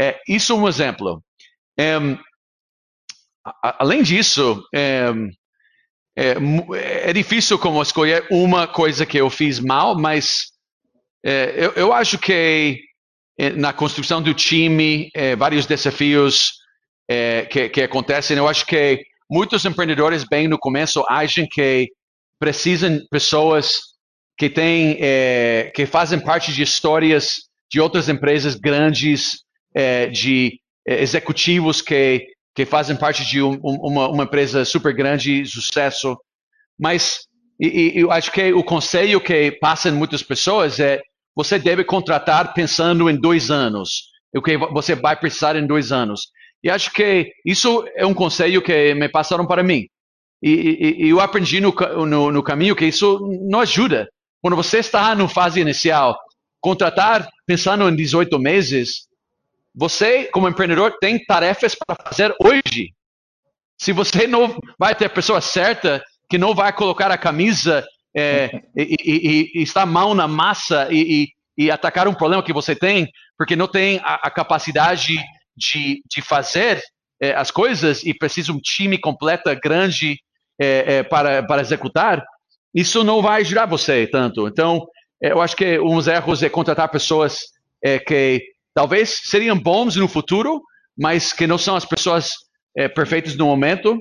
[0.00, 1.22] é, isso é um exemplo.
[1.78, 1.94] É,
[3.62, 5.12] além disso, é,
[6.18, 6.34] é,
[7.08, 10.46] é, difícil como escolher uma coisa que eu fiz mal, mas
[11.24, 12.82] é, eu, eu, acho que
[13.56, 16.52] na construção do time, vários desafios
[17.48, 21.88] que, que, acontecem, eu acho que muitos empreendedores, bem no começo, acham que
[22.38, 23.80] precisam pessoas
[24.36, 29.44] que têm, é, que fazem parte de histórias de outras empresas grandes,
[30.12, 36.16] de executivos que que fazem parte de um, uma, uma, empresa super grande, sucesso.
[36.78, 37.20] Mas
[37.58, 41.00] e, e, eu acho que o conselho que passa em muitas pessoas é
[41.34, 46.28] você deve contratar pensando em dois anos, o que você vai precisar em dois anos.
[46.62, 49.86] E acho que isso é um conselho que me passaram para mim.
[50.42, 51.74] E, e eu aprendi no,
[52.06, 54.08] no, no caminho que isso não ajuda.
[54.40, 56.18] Quando você está na fase inicial,
[56.60, 59.08] contratar pensando em 18 meses
[59.74, 62.92] você, como empreendedor, tem tarefas para fazer hoje.
[63.78, 68.50] Se você não vai ter a pessoa certa, que não vai colocar a camisa é,
[68.76, 73.08] e, e, e, está mal na massa e, e, atacar um problema que você tem,
[73.38, 75.16] porque não tem a, a capacidade
[75.60, 76.82] de, de fazer
[77.20, 80.18] é, as coisas e precisa um time completo, grande,
[80.58, 82.24] é, é para, para executar,
[82.74, 84.48] isso não vai ajudar você tanto.
[84.48, 84.86] Então,
[85.22, 87.40] é, eu acho que uns erros é contratar pessoas
[87.84, 88.42] é, que
[88.74, 90.62] talvez seriam bons no futuro,
[90.98, 92.32] mas que não são as pessoas
[92.94, 93.98] perfeitas no momento.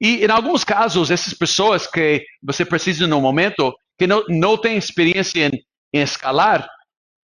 [0.00, 4.76] E em alguns casos, essas pessoas que você precisa no momento, que não, não têm
[4.76, 5.50] experiência em,
[5.92, 6.68] em escalar,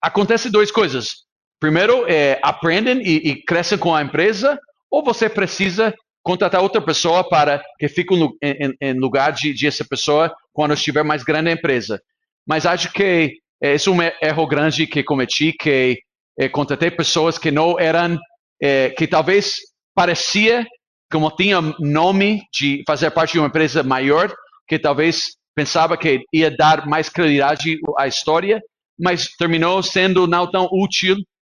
[0.01, 1.25] acontece duas coisas.
[1.59, 5.93] Primeiro, é, aprendem e, e, crescem com a empresa, ou você precisa
[6.23, 11.03] contratar outra pessoa para que fique em, em lugar de, de, essa pessoa quando estiver
[11.03, 12.01] mais grande a empresa.
[12.47, 15.99] Mas acho que é, esse é um erro grande que cometi, que
[16.37, 18.17] eh, contratei pessoas que não eram,
[18.61, 19.55] eh, que talvez
[19.93, 20.65] parecia
[21.11, 24.33] como tinha nome de fazer parte de uma empresa maior,
[24.67, 28.61] que talvez pensava que ia dar mais credibilidade à história,
[28.99, 31.15] mas terminou sendo não tão útil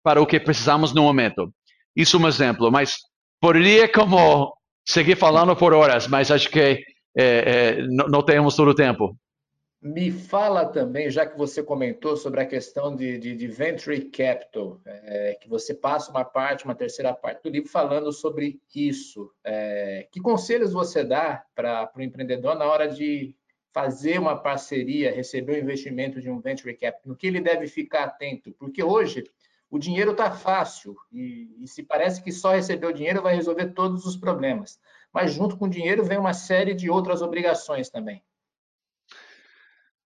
[0.08, 1.52] para o que precisamos no momento.
[1.94, 2.96] Isso é um exemplo, mas
[3.38, 6.82] poderia como seguir falando por horas, mas acho que
[7.14, 9.14] é, não, não temos todo o tempo.
[9.82, 14.80] Me fala também, já que você comentou sobre a questão de, de, de venture capital,
[14.86, 19.30] é, que você passa uma parte, uma terceira parte do livro falando sobre isso.
[19.44, 23.36] É, que conselhos você dá para o empreendedor na hora de
[23.74, 27.02] fazer uma parceria, receber o investimento de um venture capital?
[27.04, 28.52] No que ele deve ficar atento?
[28.58, 29.24] Porque hoje
[29.70, 33.66] o dinheiro está fácil e, e se parece que só receber o dinheiro vai resolver
[33.74, 34.78] todos os problemas.
[35.12, 38.22] Mas junto com o dinheiro vem uma série de outras obrigações também.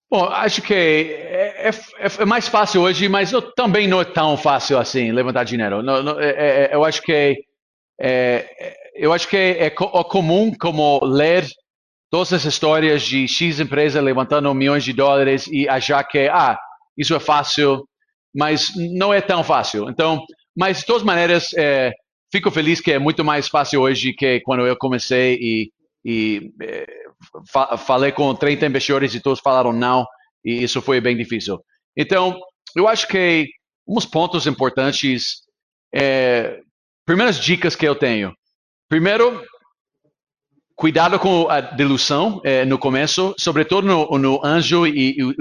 [0.09, 1.71] Bom, acho que é, é,
[2.19, 5.81] é, mais fácil hoje, mas também não é tão fácil assim levantar dinheiro.
[5.81, 7.37] Não, não, é, é, é eu acho que
[7.99, 11.47] é, eu acho que é, comum como ler
[12.09, 16.59] todas as histórias de X empresa levantando milhões de dólares e achar que ah
[16.97, 17.87] isso é fácil,
[18.33, 19.89] mas não é tão fácil.
[19.89, 20.23] Então,
[20.55, 21.51] mas de todas maneiras
[22.31, 25.71] fico feliz que é muito mais fácil hoje que quando eu comecei e,
[26.03, 26.51] e
[27.51, 30.05] fa falei com 30 investidores e todos falaram não,
[30.43, 31.59] e isso foi bem difícil.
[31.95, 32.39] Então,
[32.75, 33.49] eu acho que
[33.87, 35.41] uns pontos importantes,
[35.93, 36.59] é,
[37.05, 38.33] primeiras dicas que eu tenho.
[38.87, 39.43] Primeiro,
[40.75, 45.35] cuidado com a diluição é, no começo, sobretudo no, no anjo e, e,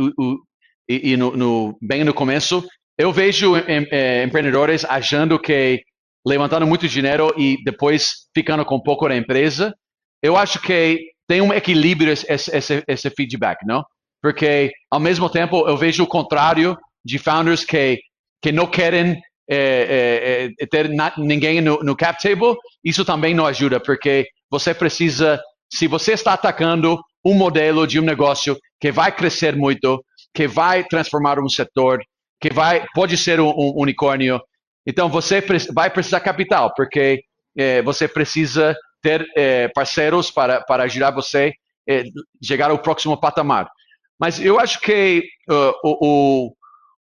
[0.89, 2.67] e, e no, no, bem no começo.
[3.01, 5.83] Eu vejo em, é, empreendedores achando que
[6.27, 9.75] levantando muito dinheiro e depois ficando com pouco da empresa.
[10.23, 13.83] Eu acho que tem um equilíbrio esse, esse, esse feedback, não?
[14.23, 17.99] Porque, ao mesmo tempo, eu vejo o contrário de founders que,
[18.43, 22.55] que não querem é, é, é, ter na, ninguém no, no cap table.
[22.85, 25.41] Isso também não ajuda, porque você precisa,
[25.73, 30.85] se você está atacando um modelo de um negócio que vai crescer muito, que vai
[30.85, 31.99] transformar um setor,
[32.41, 34.41] que vai pode ser um, um unicórnio,
[34.87, 37.23] então você vai precisar capital, porque
[37.57, 41.53] é, você precisa ter é, parceiros para, para ajudar você
[41.89, 42.05] é,
[42.43, 43.69] chegar ao próximo patamar.
[44.19, 46.53] Mas eu acho que uh, o,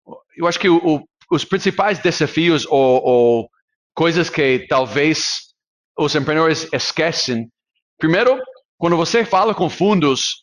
[0.06, 3.50] o, eu acho que o, os principais desafios ou, ou,
[3.94, 5.54] coisas que talvez
[5.98, 7.48] os empreendedores esquecem,
[7.98, 8.38] primeiro,
[8.76, 10.34] quando você fala com fundos,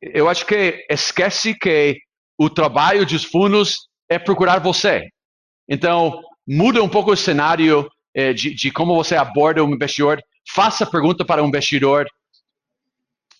[0.00, 1.98] eu acho que esquece que
[2.38, 5.08] o trabalho dos fundos é procurar você.
[5.68, 10.20] Então, muda um pouco o cenário é, de, de, como você aborda um investidor.
[10.54, 12.06] Faça pergunta para um investidor.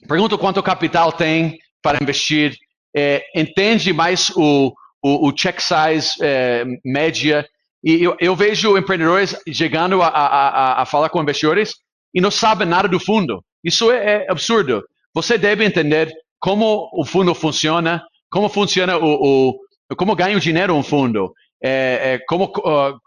[0.06, 2.54] Pergunta quanto capital tem para investir.
[2.94, 7.46] É, entende mais o, o, o check size é, média.
[7.82, 11.74] E eu, eu, vejo empreendedores chegando a, a, a, falar com investidores
[12.12, 13.42] e não sabem nada do fundo.
[13.64, 14.84] Isso é, é absurdo.
[15.14, 19.58] Você deve entender como o fundo funciona, como funciona o, o
[19.96, 21.32] como ganha o dinheiro um fundo,
[21.62, 22.98] é, é, como, uh,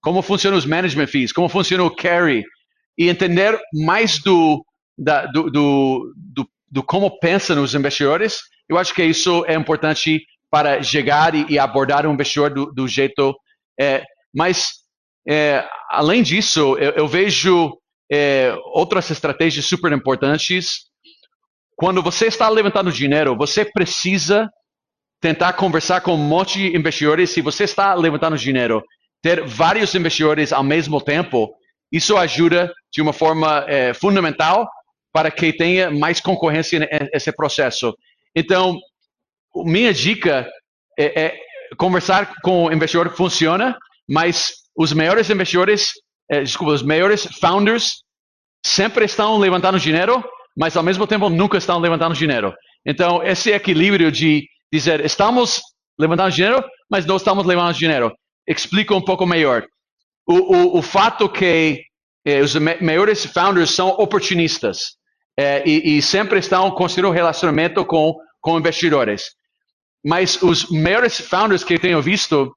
[0.00, 2.44] como funciona os management fees, como funciona o carry,
[2.96, 4.64] e entender mais do,
[4.96, 10.24] da, do, do, do, do como pensam os investidores, eu acho que isso é importante
[10.50, 13.34] para chegar e, e abordar um investidor do, do jeito.
[13.78, 14.74] É, mas,
[15.28, 17.76] é, além disso, eu, eu vejo
[18.10, 20.84] é, outras estratégias super importantes.
[21.76, 24.48] Quando você está levantando dinheiro, você precisa
[25.20, 27.30] tentar conversar com um monte de investidores.
[27.30, 28.82] Se você está levantando dinheiro,
[29.22, 31.54] ter vários investidores ao mesmo tempo,
[31.90, 34.68] isso ajuda de uma forma é, fundamental
[35.12, 36.78] para que tenha mais concorrência
[37.12, 37.96] nesse processo.
[38.34, 38.76] Então,
[39.64, 40.46] minha dica
[40.98, 41.38] é, é
[41.78, 45.92] conversar com o investidor funciona, mas os maiores investidores,
[46.30, 48.02] é, desculpa, os maiores founders
[48.64, 50.24] sempre estão levantando dinheiro,
[50.56, 52.52] mas ao mesmo tempo nunca estão levantando dinheiro.
[52.84, 55.62] Então, esse equilíbrio de dizer, estamos
[55.98, 58.12] levantando dinheiro, mas não estamos levantando dinheiro.
[58.46, 59.64] Explica um pouco melhor.
[60.26, 61.82] O, o, o fato que
[62.24, 64.96] eh, os maiores founders são oportunistas
[65.38, 69.22] eh, e, e, sempre estão construindo relacionamento com, com investidores.
[70.04, 72.54] Mas os maiores founders que eu tenho visto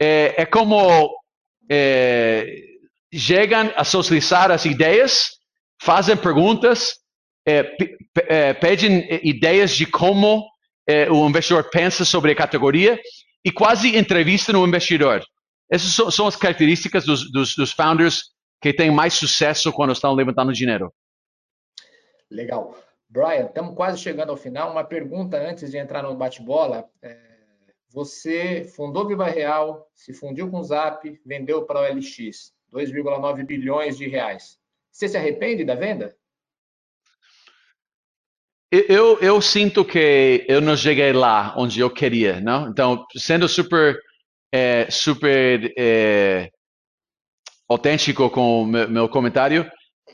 [0.00, 1.10] eh, é como
[1.70, 2.46] eh,
[3.12, 5.30] chegam a socializar as ideias,
[5.82, 6.92] fazem perguntas,
[7.46, 7.74] eh,
[8.28, 10.46] eh, pedem ideias de como
[10.88, 12.98] é, o investidor pensa sobre a categoria
[13.44, 15.22] e quase entrevista no investidor.
[15.70, 18.30] Essas são, são as características dos, dos, dos, founders
[18.60, 20.92] que têm mais sucesso quando estão levantando dinheiro.
[22.30, 22.74] Legal.
[23.08, 24.72] Brian, estamos quase chegando ao final.
[24.72, 26.88] Uma pergunta antes de entrar no bate-bola.
[27.02, 27.18] É,
[27.90, 33.96] você fundou Viva Real, se fundiu com o Zap, vendeu para o LX 2,9 bilhões
[33.96, 34.58] de reais.
[34.90, 36.16] Você se arrepende da venda?
[38.70, 42.68] Eu, eu sinto que eu não cheguei lá onde eu queria, não?
[42.68, 43.98] Então, sendo super,
[44.52, 46.50] é, super é,
[47.66, 49.70] autêntico com o meu, meu comentário,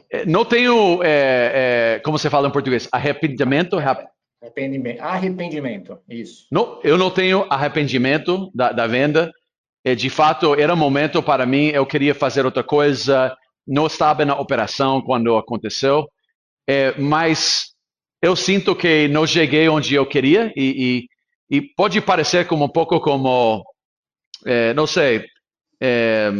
[0.08, 3.76] é, não tenho, é, é, como você fala em português, arrependimento.
[3.76, 6.46] Arrependimento, arrependimento isso.
[6.52, 9.32] Não, eu não tenho arrependimento da, da venda.
[9.84, 13.36] É, de fato, era um momento para mim, eu queria fazer outra coisa,
[13.66, 16.08] não estava na operação quando aconteceu,
[16.68, 17.73] é, mas
[18.24, 21.06] eu sinto que não cheguei onde eu queria e,
[21.50, 23.62] e, e pode parecer como um pouco como,
[24.46, 25.26] é, não sei,
[25.78, 26.32] é,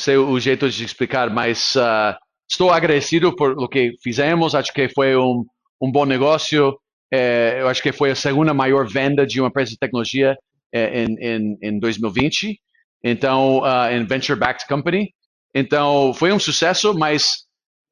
[0.00, 2.16] sei o jeito de explicar, mas uh,
[2.50, 4.54] estou agradecido por o que fizemos.
[4.54, 5.44] Acho que foi um,
[5.78, 6.74] um bom negócio.
[7.12, 10.38] É, eu acho que foi a segunda maior venda de uma empresa de tecnologia
[10.72, 12.58] é, em, em, em 2020.
[13.04, 15.10] Então, uh, em venture backed company.
[15.54, 17.44] Então, foi um sucesso, mas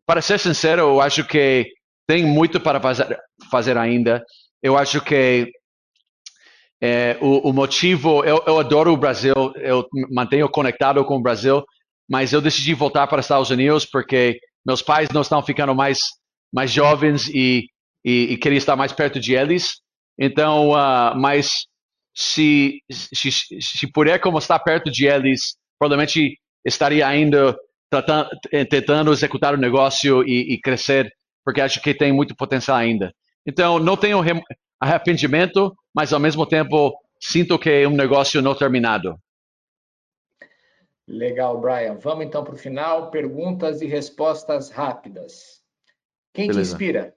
[0.07, 1.71] para ser sincero, eu acho que
[2.07, 3.19] tem muito para fazer,
[3.51, 4.25] fazer ainda.
[4.63, 5.51] Eu acho que
[6.83, 11.65] é, o, o, motivo, eu, eu, adoro o Brasil, eu mantenho conectado com o Brasil,
[12.09, 16.01] mas eu decidi voltar para os Estados Unidos porque meus pais não estão ficando mais,
[16.53, 17.67] mais jovens e,
[18.05, 19.81] e, e queria estar mais perto de eles.
[20.19, 21.67] Então, uh, mas
[22.15, 27.57] se, se, se puder como estar perto de eles, provavelmente estaria ainda
[27.91, 28.29] tratando,
[28.71, 31.11] tentando executar o negócio e, e crescer
[31.45, 33.15] porque acho que tem muito potencial ainda.
[33.47, 34.21] Então, não tenho
[34.81, 39.19] arrependimento, mas ao mesmo tempo sinto que é um negócio não terminado.
[41.07, 41.97] Legal, Brian.
[41.97, 43.11] Vamos então para o final.
[43.11, 45.63] Perguntas e respostas rápidas.
[46.33, 46.71] Quem Beleza.
[46.71, 47.15] te inspira?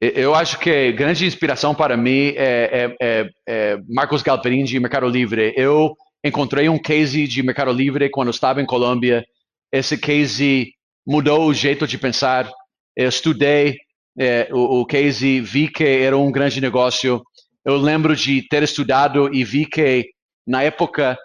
[0.00, 5.08] Eu acho que grande inspiração para mim é, é, é, é Marcos Galperin de Mercado
[5.08, 5.52] Livre.
[5.56, 9.24] Eu encontrei um case de Mercado Livre quando estava em Colômbia.
[9.72, 10.72] Esse case
[11.08, 12.50] mudou o jeito de pensar.
[12.94, 13.78] Eu estudei
[14.18, 17.22] é, o, o case, vi que era um grande negócio.
[17.64, 20.10] Eu lembro de ter estudado e vi que,
[20.46, 21.18] na época,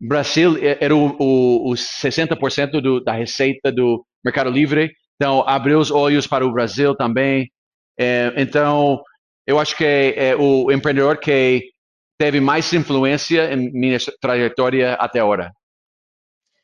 [0.00, 4.90] Brasil era o, o, o 60% do, da receita do Mercado Livre.
[5.16, 7.50] Então, abriu os olhos para o Brasil também.
[7.98, 9.02] É, então,
[9.46, 11.70] eu acho que é o empreendedor que
[12.18, 15.52] teve mais influência em minha trajetória até agora.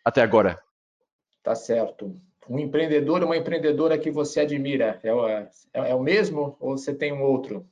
[0.03, 0.59] Até agora.
[1.43, 2.19] Tá certo
[2.49, 6.95] um empreendedor, uma empreendedora que você admira, é o, é, é o mesmo ou você
[6.95, 7.67] tem um outro?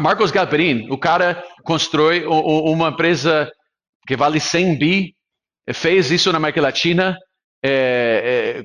[0.00, 3.50] Marcos Galperin, o cara constrói uma empresa
[4.06, 5.14] que vale 100 bi,
[5.74, 7.18] fez isso na América Latina,
[7.62, 8.64] é,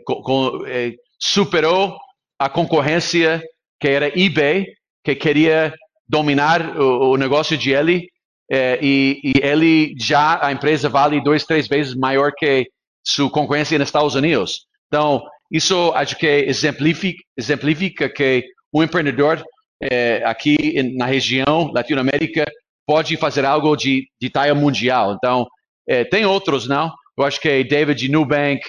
[0.68, 1.98] é, superou
[2.40, 3.42] a concorrência
[3.80, 4.68] que era eBay,
[5.04, 5.74] que queria
[6.08, 8.08] dominar o, o negócio de ele,
[8.50, 12.68] é, e, e, ele já, a empresa vale dois, três vezes maior que
[13.04, 14.68] sua concorrência nos Estados Unidos.
[14.88, 15.24] Então,
[15.54, 18.44] isso acho que exemplifica, exemplifica que
[18.74, 19.44] um empreendedor
[19.82, 22.44] é, aqui na região Latinoamérica
[22.88, 25.14] pode fazer algo de, de talla mundial.
[25.14, 25.48] Então,
[25.88, 26.92] é, tem outros, não?
[27.18, 28.62] Eu acho que David de Nubank,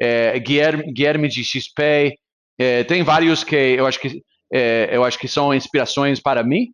[0.00, 2.14] é, Guilherme, Guilherme de XP,
[2.58, 4.22] é, tem vários que eu acho que
[4.52, 6.68] é, eu acho que são inspirações para mim,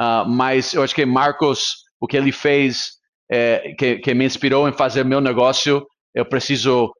[0.00, 2.92] uh, mas eu acho que Marcos, o que ele fez,
[3.30, 6.92] é, que, que, me inspirou em fazer meu negócio, eu preciso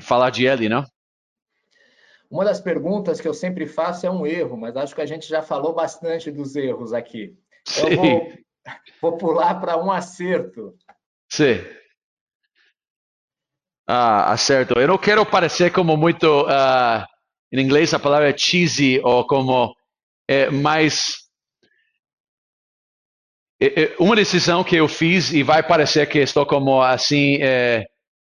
[0.00, 0.84] falar de ele, não?
[2.30, 5.28] Uma das perguntas que eu sempre faço é um erro, mas acho que a gente
[5.28, 7.36] já falou bastante dos erros aqui.
[7.70, 8.32] Então, eu vou,
[9.00, 10.74] vou pular para um acerto.
[11.28, 11.64] Sim.
[13.86, 14.78] Ah, acerto.
[14.78, 16.26] Eu não quero parecer como muito.
[16.42, 17.04] Uh,
[17.52, 19.74] em inglês a palavra é cheesy ou como.
[20.28, 21.18] É, mas.
[23.60, 27.38] É, é, uma decisão que eu fiz e vai parecer que estou como assim.
[27.42, 27.84] É,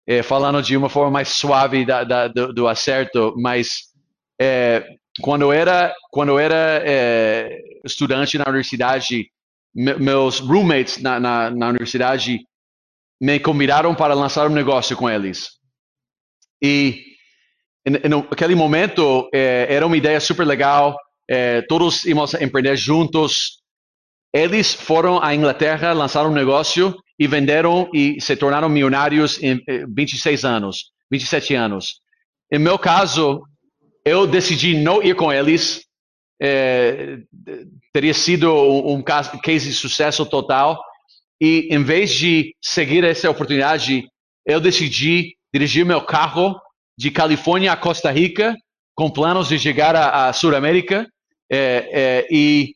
[0.06, 3.92] é, falando de uma forma mais suave da, da, do, do, acerto, mas
[4.40, 4.84] é,
[5.20, 9.30] quando eu era, quando era é, estudante na universidade,
[9.74, 12.40] me, meus roommates na, na, na, universidade
[13.20, 15.50] me convidaram para lançar um negócio com eles.
[16.60, 17.04] E
[17.84, 20.96] naquele momento é, era uma ideia super legal,
[21.28, 23.62] é, todos íamos empreender juntos.
[24.34, 29.62] Eles foram à Inglaterra, lançaram um negócio e venderam e se tornaram milionários em
[29.94, 32.00] 26 anos, 27 anos.
[32.52, 33.44] Em meu caso,
[34.04, 35.84] eu decidi não ir com eles.
[36.42, 37.18] É,
[37.92, 40.82] teria sido um, case de sucesso total.
[41.40, 44.04] E em vez de seguir essa oportunidade,
[44.44, 46.60] eu decidi dirigir meu carro
[46.98, 48.56] de Califórnia a Costa Rica,
[48.96, 51.06] com planos de chegar à, Sul-América.
[51.48, 52.74] É, é, e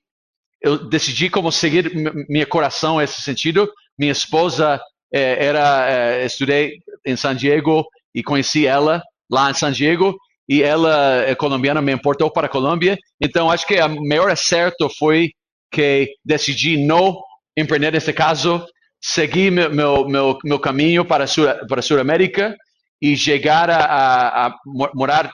[0.62, 1.90] eu decidi como seguir
[2.28, 3.68] meu coração nesse sentido.
[3.98, 4.80] Minha esposa
[5.12, 10.16] é, era, é, estudei em San Diego e conheci ela lá em San Diego
[10.48, 12.96] e ela é colombiana, me importou para a Colômbia.
[13.20, 15.30] Então, acho que o maior acerto foi
[15.70, 17.20] que decidi não
[17.56, 18.64] empreender nesse caso,
[19.00, 22.56] seguir meu, meu, meu, meu caminho para a Sur, para a Sul-América
[23.00, 24.56] e chegar a, a, a,
[24.94, 25.30] morar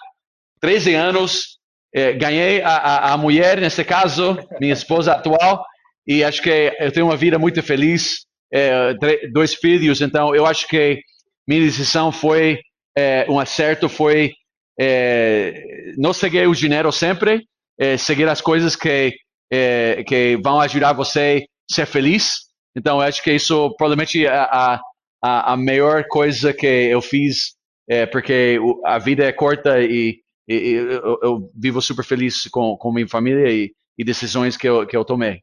[0.61, 1.59] 13 anos.
[1.95, 5.63] Eh, ganhei a, a, mulher, nesse caso, minha esposa atual,
[6.07, 8.95] e acho que eu tenho uma vida muito feliz, eh,
[9.33, 11.01] dois filhos, então eu acho que
[11.47, 12.61] minha decisão foi
[12.97, 14.33] eh, um acerto, foi
[14.79, 17.47] é, não seguir o dinheiro sempre,
[17.79, 19.15] é, seguir as coisas que,
[19.51, 22.41] é, que vão ajudar você a ser feliz.
[22.77, 24.81] Então, eu acho que isso provavelmente é a,
[25.23, 27.55] a, a melhor coisa que eu fiz,
[27.89, 32.77] é, porque a vida é curta e, e, e eu, eu, vivo super feliz com,
[32.77, 35.43] com minha família e, e decisões que eu, que eu tomei.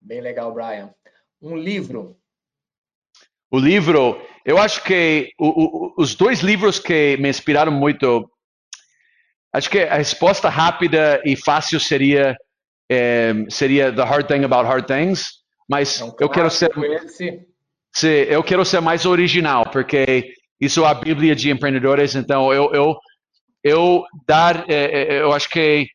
[0.00, 0.90] Bem legal, Brian.
[1.40, 2.20] Um livro
[3.50, 8.30] o livro, eu acho que o, o, os dois livros que me inspiraram muito,
[9.52, 12.36] acho que a resposta rápida e fácil seria
[12.88, 15.30] é, seria The Hard Thing About Hard Things,
[15.68, 17.44] mas é um eu quero ser esse.
[18.28, 22.96] eu quero ser mais original, porque isso é a Bíblia de empreendedores, então eu eu,
[23.64, 25.88] eu dar, é, é eu acho que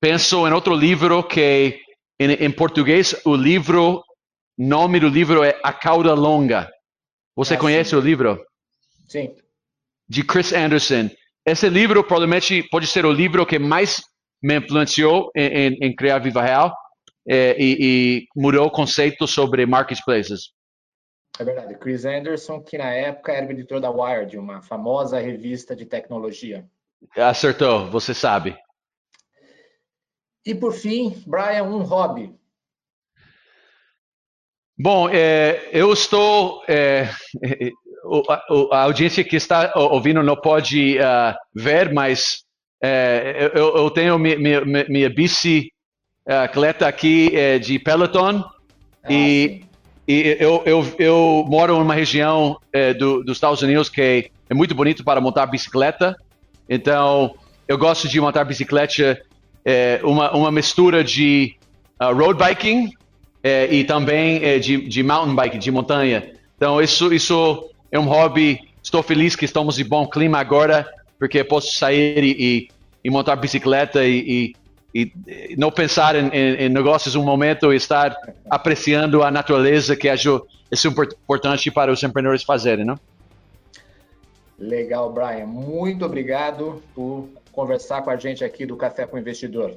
[0.00, 1.80] penso em outro livro que
[2.18, 4.02] em, em português o livro
[4.58, 6.68] nome do livro é A Cauda Longa.
[7.36, 7.96] Você ah, conhece sim.
[7.96, 8.44] o livro?
[9.08, 9.34] Sim.
[10.08, 11.08] De Chris Anderson.
[11.46, 14.02] Esse livro provavelmente pode ser o livro que mais
[14.42, 16.76] me influenciou em, em, em criar Viva Real
[17.28, 20.52] é, e, e, mudou o conceito sobre marketplaces.
[21.38, 21.76] É verdade.
[21.76, 26.66] Chris Anderson, que na época era editor da Wired, uma famosa revista de tecnologia.
[27.16, 28.56] Acertou, você sabe.
[30.44, 32.34] E por fim, Brian, um hobby.
[34.78, 36.62] Bom, é, eu estou.
[36.68, 37.08] É,
[38.28, 42.44] a, a, audiência que está ouvindo não pode uh, ver, mas
[42.80, 48.44] é, eu, eu, tenho minha, minha, minha bicicleta aqui é, de Peloton
[49.02, 49.64] ah, e,
[50.06, 54.54] e eu, eu, eu, moro em uma região é, do, dos Estados Unidos que é
[54.54, 56.16] muito bonito para montar bicicleta.
[56.68, 57.34] Então,
[57.66, 59.20] eu gosto de montar bicicleta,
[59.64, 61.56] é, uma, uma mistura de
[62.00, 62.92] uh, road biking
[63.42, 66.32] é, e também é, de, de mountain bike, de montanha.
[66.56, 68.60] Então, isso, isso é um hobby.
[68.82, 70.86] Estou feliz que estamos de bom clima agora,
[71.18, 72.68] porque posso sair e, e,
[73.04, 74.54] e montar bicicleta e,
[74.94, 75.12] e,
[75.56, 78.16] não pensar em, em, em, negócios um momento e estar
[78.50, 82.98] apreciando a natureza que acho isso é importante para os empreendedores fazerem, não?
[84.58, 85.46] Legal, Brian.
[85.46, 89.74] Muito obrigado por conversar com a gente aqui do Café com o Investidor.